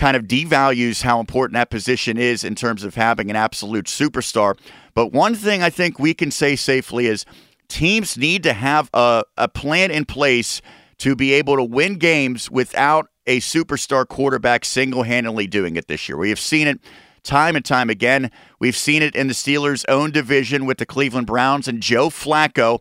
kind 0.00 0.16
of 0.16 0.22
devalues 0.22 1.02
how 1.02 1.20
important 1.20 1.52
that 1.52 1.68
position 1.68 2.16
is 2.16 2.42
in 2.42 2.54
terms 2.54 2.84
of 2.84 2.94
having 2.94 3.28
an 3.28 3.36
absolute 3.36 3.84
superstar. 3.84 4.58
But 4.94 5.12
one 5.12 5.34
thing 5.34 5.62
I 5.62 5.68
think 5.68 5.98
we 5.98 6.14
can 6.14 6.30
say 6.30 6.56
safely 6.56 7.06
is 7.06 7.26
teams 7.68 8.16
need 8.16 8.42
to 8.44 8.54
have 8.54 8.88
a, 8.94 9.24
a 9.36 9.46
plan 9.46 9.90
in 9.90 10.06
place 10.06 10.62
to 10.98 11.14
be 11.14 11.34
able 11.34 11.56
to 11.56 11.62
win 11.62 11.98
games 11.98 12.50
without 12.50 13.08
a 13.26 13.40
superstar 13.40 14.08
quarterback 14.08 14.64
single 14.64 15.02
handedly 15.02 15.46
doing 15.46 15.76
it 15.76 15.86
this 15.86 16.08
year. 16.08 16.16
We 16.16 16.30
have 16.30 16.40
seen 16.40 16.66
it 16.66 16.80
time 17.22 17.54
and 17.54 17.64
time 17.64 17.90
again. 17.90 18.30
We've 18.58 18.74
seen 18.74 19.02
it 19.02 19.14
in 19.14 19.28
the 19.28 19.34
Steelers' 19.34 19.84
own 19.86 20.12
division 20.12 20.64
with 20.64 20.78
the 20.78 20.86
Cleveland 20.86 21.26
Browns 21.26 21.68
and 21.68 21.82
Joe 21.82 22.08
Flacco. 22.08 22.80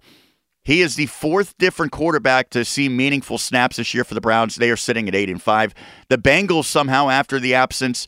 He 0.69 0.83
is 0.83 0.95
the 0.95 1.07
fourth 1.07 1.57
different 1.57 1.91
quarterback 1.91 2.51
to 2.51 2.63
see 2.63 2.89
meaningful 2.89 3.39
snaps 3.39 3.77
this 3.77 3.91
year 3.95 4.03
for 4.03 4.13
the 4.13 4.21
Browns. 4.21 4.55
They 4.55 4.69
are 4.69 4.77
sitting 4.77 5.07
at 5.07 5.15
8 5.15 5.27
and 5.27 5.41
5. 5.41 5.73
The 6.09 6.17
Bengals 6.19 6.65
somehow 6.65 7.09
after 7.09 7.39
the 7.39 7.55
absence 7.55 8.05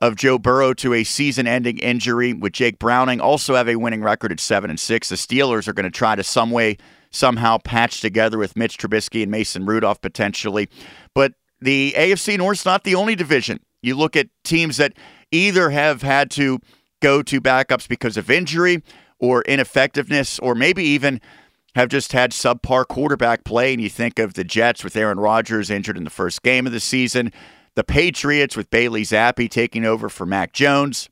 of 0.00 0.16
Joe 0.16 0.36
Burrow 0.36 0.74
to 0.74 0.94
a 0.94 1.04
season-ending 1.04 1.78
injury 1.78 2.32
with 2.32 2.54
Jake 2.54 2.80
Browning 2.80 3.20
also 3.20 3.54
have 3.54 3.68
a 3.68 3.76
winning 3.76 4.02
record 4.02 4.32
at 4.32 4.40
7 4.40 4.68
and 4.68 4.80
6. 4.80 5.08
The 5.10 5.14
Steelers 5.14 5.68
are 5.68 5.72
going 5.72 5.84
to 5.84 5.96
try 5.96 6.16
to 6.16 6.24
some 6.24 6.50
way 6.50 6.76
somehow 7.12 7.58
patch 7.58 8.00
together 8.00 8.36
with 8.36 8.56
Mitch 8.56 8.78
Trubisky 8.78 9.22
and 9.22 9.30
Mason 9.30 9.64
Rudolph 9.64 10.00
potentially. 10.00 10.68
But 11.14 11.34
the 11.60 11.94
AFC 11.96 12.36
North's 12.36 12.64
not 12.64 12.82
the 12.82 12.96
only 12.96 13.14
division. 13.14 13.60
You 13.80 13.94
look 13.94 14.16
at 14.16 14.26
teams 14.42 14.76
that 14.78 14.94
either 15.30 15.70
have 15.70 16.02
had 16.02 16.32
to 16.32 16.58
go 17.00 17.22
to 17.22 17.40
backups 17.40 17.86
because 17.86 18.16
of 18.16 18.28
injury 18.28 18.82
or 19.20 19.42
ineffectiveness 19.42 20.40
or 20.40 20.56
maybe 20.56 20.82
even 20.82 21.20
have 21.74 21.88
just 21.88 22.12
had 22.12 22.32
subpar 22.32 22.86
quarterback 22.86 23.44
play 23.44 23.72
and 23.72 23.82
you 23.82 23.88
think 23.88 24.18
of 24.18 24.34
the 24.34 24.44
Jets 24.44 24.84
with 24.84 24.96
Aaron 24.96 25.18
Rodgers 25.18 25.70
injured 25.70 25.96
in 25.96 26.04
the 26.04 26.10
first 26.10 26.42
game 26.42 26.66
of 26.66 26.72
the 26.72 26.80
season 26.80 27.32
the 27.74 27.84
Patriots 27.84 28.56
with 28.56 28.70
Bailey 28.70 29.02
Zappe 29.02 29.50
taking 29.50 29.84
over 29.84 30.08
for 30.08 30.26
Mac 30.26 30.52
Jones. 30.52 31.08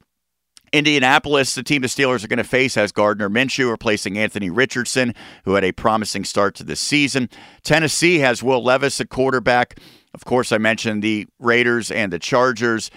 Indianapolis, 0.72 1.54
the 1.54 1.64
team 1.64 1.82
the 1.82 1.88
Steelers 1.88 2.22
are 2.22 2.28
going 2.28 2.36
to 2.36 2.44
face, 2.44 2.76
has 2.76 2.92
Gardner 2.92 3.28
Minshew 3.28 3.68
replacing 3.68 4.16
Anthony 4.16 4.50
Richardson, 4.50 5.14
who 5.44 5.54
had 5.54 5.64
a 5.64 5.72
promising 5.72 6.24
start 6.24 6.54
to 6.56 6.64
the 6.64 6.76
season. 6.76 7.28
Tennessee 7.64 8.20
has 8.20 8.42
Will 8.42 8.62
Levis 8.62 9.00
at 9.00 9.08
quarterback. 9.08 9.80
Of 10.14 10.24
course, 10.24 10.52
I 10.52 10.58
mentioned 10.58 11.02
the 11.02 11.26
Raiders 11.40 11.90
and 11.90 12.12
the 12.12 12.20
Chargers. 12.20 12.90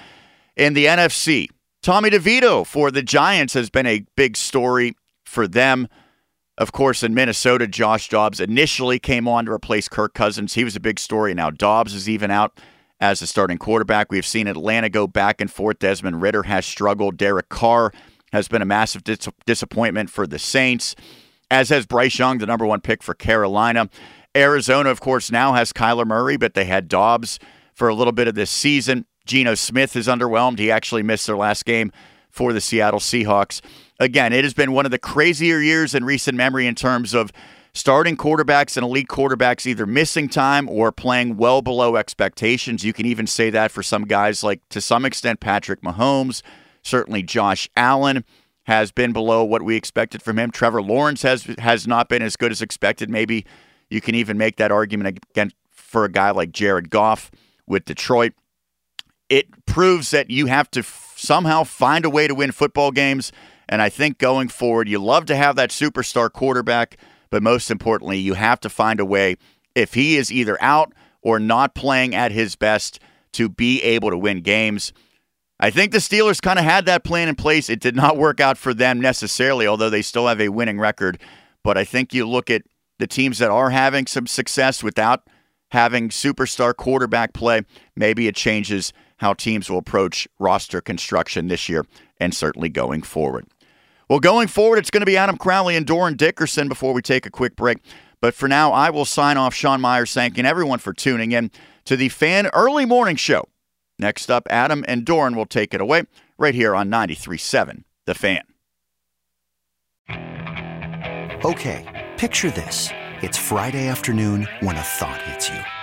In 0.55 0.75
the 0.75 0.85
NFC, 0.85 1.47
Tommy 1.81 2.11
DeVito 2.11 2.65
for 2.65 2.91
the 2.91 3.01
Giants 3.01 3.55
has 3.55 3.71
been 3.71 3.87
a 3.87 4.05
big 4.15 4.37
story 4.37 4.95
for 5.25 5.47
them. 5.47 5.87
Of 6.57 6.71
course, 6.71 7.01
in 7.01 7.15
Minnesota, 7.15 7.67
Josh 7.67 8.09
Dobbs 8.09 8.39
initially 8.39 8.99
came 8.99 9.27
on 9.27 9.45
to 9.45 9.51
replace 9.51 9.89
Kirk 9.89 10.13
Cousins. 10.13 10.53
He 10.53 10.63
was 10.63 10.75
a 10.75 10.79
big 10.79 10.99
story. 10.99 11.33
Now 11.33 11.49
Dobbs 11.49 11.95
is 11.95 12.07
even 12.07 12.29
out 12.29 12.59
as 12.99 13.21
a 13.21 13.27
starting 13.27 13.57
quarterback. 13.57 14.11
We've 14.11 14.25
seen 14.25 14.47
Atlanta 14.47 14.89
go 14.89 15.07
back 15.07 15.41
and 15.41 15.51
forth. 15.51 15.79
Desmond 15.79 16.21
Ridder 16.21 16.43
has 16.43 16.65
struggled. 16.65 17.17
Derek 17.17 17.49
Carr 17.49 17.91
has 18.31 18.47
been 18.47 18.61
a 18.61 18.65
massive 18.65 19.03
dis- 19.03 19.27
disappointment 19.45 20.11
for 20.11 20.27
the 20.27 20.37
Saints, 20.37 20.95
as 21.49 21.69
has 21.69 21.87
Bryce 21.87 22.17
Young, 22.19 22.37
the 22.37 22.45
number 22.45 22.65
one 22.65 22.81
pick 22.81 23.01
for 23.01 23.13
Carolina. 23.15 23.89
Arizona, 24.35 24.89
of 24.89 24.99
course, 25.01 25.31
now 25.31 25.53
has 25.53 25.73
Kyler 25.73 26.05
Murray, 26.05 26.37
but 26.37 26.53
they 26.53 26.65
had 26.65 26.87
Dobbs 26.87 27.39
for 27.73 27.87
a 27.87 27.95
little 27.95 28.13
bit 28.13 28.27
of 28.27 28.35
this 28.35 28.51
season. 28.51 29.05
Geno 29.25 29.55
Smith 29.55 29.95
is 29.95 30.07
underwhelmed. 30.07 30.59
He 30.59 30.69
actually 30.69 31.03
missed 31.03 31.27
their 31.27 31.37
last 31.37 31.65
game 31.65 31.91
for 32.33 32.51
the 32.51 32.59
Seattle 32.59 32.99
Seahawks. 32.99 33.61
Again, 33.99 34.33
it 34.33 34.43
has 34.43 34.55
been 34.55 34.71
one 34.71 34.85
of 34.85 34.91
the 34.91 34.97
crazier 34.97 35.59
years 35.59 35.93
in 35.93 36.03
recent 36.03 36.35
memory 36.35 36.65
in 36.65 36.73
terms 36.73 37.13
of 37.13 37.31
starting 37.75 38.17
quarterbacks 38.17 38.75
and 38.75 38.83
elite 38.83 39.07
quarterbacks 39.07 39.67
either 39.67 39.85
missing 39.85 40.27
time 40.27 40.67
or 40.67 40.91
playing 40.91 41.37
well 41.37 41.61
below 41.61 41.95
expectations. 41.95 42.83
You 42.83 42.91
can 42.91 43.05
even 43.05 43.27
say 43.27 43.51
that 43.51 43.71
for 43.71 43.83
some 43.83 44.05
guys 44.05 44.43
like, 44.43 44.67
to 44.69 44.81
some 44.81 45.05
extent, 45.05 45.41
Patrick 45.41 45.81
Mahomes. 45.81 46.41
Certainly, 46.81 47.23
Josh 47.23 47.69
Allen 47.77 48.25
has 48.63 48.91
been 48.91 49.13
below 49.13 49.43
what 49.43 49.61
we 49.61 49.75
expected 49.75 50.23
from 50.23 50.39
him. 50.39 50.49
Trevor 50.49 50.81
Lawrence 50.81 51.21
has 51.21 51.43
has 51.59 51.85
not 51.85 52.09
been 52.09 52.23
as 52.23 52.35
good 52.35 52.51
as 52.51 52.61
expected. 52.61 53.09
Maybe 53.09 53.45
you 53.89 54.01
can 54.01 54.15
even 54.15 54.37
make 54.39 54.57
that 54.57 54.71
argument 54.71 55.19
again 55.29 55.51
for 55.69 56.03
a 56.03 56.11
guy 56.11 56.31
like 56.31 56.51
Jared 56.51 56.89
Goff 56.89 57.29
with 57.67 57.85
Detroit. 57.85 58.33
It 59.29 59.65
proves 59.65 60.11
that 60.11 60.29
you 60.29 60.47
have 60.47 60.69
to 60.71 60.83
somehow 61.23 61.63
find 61.63 62.05
a 62.05 62.09
way 62.09 62.27
to 62.27 62.35
win 62.35 62.51
football 62.51 62.91
games. 62.91 63.31
And 63.69 63.81
I 63.81 63.89
think 63.89 64.17
going 64.17 64.49
forward, 64.49 64.89
you 64.89 64.99
love 64.99 65.25
to 65.25 65.35
have 65.35 65.55
that 65.55 65.69
superstar 65.69 66.31
quarterback 66.31 66.97
but 67.33 67.41
most 67.41 67.71
importantly, 67.71 68.19
you 68.19 68.35
have 68.35 68.59
to 68.59 68.69
find 68.69 68.99
a 68.99 69.05
way, 69.05 69.37
if 69.73 69.95
he 69.95 70.17
is 70.17 70.31
either 70.31 70.55
out 70.61 70.93
or 71.23 71.39
not 71.39 71.73
playing 71.73 72.13
at 72.13 72.31
his 72.31 72.55
best, 72.55 72.99
to 73.31 73.49
be 73.49 73.81
able 73.81 74.11
to 74.11 74.17
win 74.19 74.41
games. 74.41 74.93
I 75.59 75.71
think 75.71 75.91
the 75.91 75.97
Steelers 75.97 76.39
kind 76.39 76.59
of 76.59 76.65
had 76.65 76.85
that 76.85 77.03
plan 77.03 77.27
in 77.27 77.33
place. 77.33 77.71
It 77.71 77.79
did 77.79 77.95
not 77.95 78.17
work 78.17 78.39
out 78.39 78.59
for 78.59 78.71
them 78.71 79.01
necessarily, 79.01 79.65
although 79.65 79.89
they 79.89 80.03
still 80.03 80.27
have 80.27 80.39
a 80.39 80.49
winning 80.49 80.79
record. 80.79 81.19
But 81.63 81.75
I 81.75 81.85
think 81.85 82.13
you 82.13 82.29
look 82.29 82.51
at 82.51 82.61
the 82.99 83.07
teams 83.07 83.39
that 83.39 83.49
are 83.49 83.71
having 83.71 84.05
some 84.05 84.27
success 84.27 84.83
without 84.83 85.23
having 85.71 86.09
superstar 86.09 86.75
quarterback 86.75 87.33
play, 87.33 87.63
maybe 87.95 88.27
it 88.27 88.35
changes 88.35 88.93
how 89.23 89.33
teams 89.33 89.69
will 89.69 89.77
approach 89.79 90.27
roster 90.37 90.81
construction 90.81 91.47
this 91.47 91.69
year 91.69 91.85
and 92.19 92.35
certainly 92.35 92.69
going 92.69 93.01
forward. 93.01 93.47
Well, 94.09 94.19
going 94.19 94.47
forward, 94.47 94.77
it's 94.77 94.91
going 94.91 95.01
to 95.01 95.05
be 95.05 95.17
Adam 95.17 95.37
Crowley 95.37 95.75
and 95.75 95.85
Dorin 95.87 96.17
Dickerson 96.17 96.67
before 96.67 96.93
we 96.93 97.01
take 97.01 97.25
a 97.25 97.31
quick 97.31 97.55
break. 97.55 97.77
But 98.21 98.33
for 98.33 98.47
now, 98.47 98.71
I 98.71 98.89
will 98.89 99.05
sign 99.05 99.37
off. 99.37 99.53
Sean 99.53 99.81
Myers 99.81 100.13
thanking 100.13 100.45
everyone 100.45 100.79
for 100.79 100.93
tuning 100.93 101.31
in 101.31 101.51
to 101.85 101.95
the 101.95 102.09
Fan 102.09 102.47
Early 102.53 102.85
Morning 102.85 103.15
Show. 103.15 103.47
Next 103.97 104.29
up, 104.29 104.47
Adam 104.49 104.83
and 104.87 105.05
Dorin 105.05 105.35
will 105.35 105.45
take 105.45 105.73
it 105.73 105.81
away 105.81 106.03
right 106.37 106.55
here 106.55 106.75
on 106.75 106.89
93.7 106.89 107.83
The 108.05 108.15
Fan. 108.15 108.43
Okay, 111.45 112.09
picture 112.17 112.51
this. 112.51 112.89
It's 113.21 113.37
Friday 113.37 113.87
afternoon 113.87 114.47
when 114.59 114.75
a 114.75 114.81
thought 114.81 115.21
hits 115.23 115.49
you. 115.49 115.82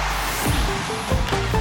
Thank 0.43 1.55
you. 1.55 1.60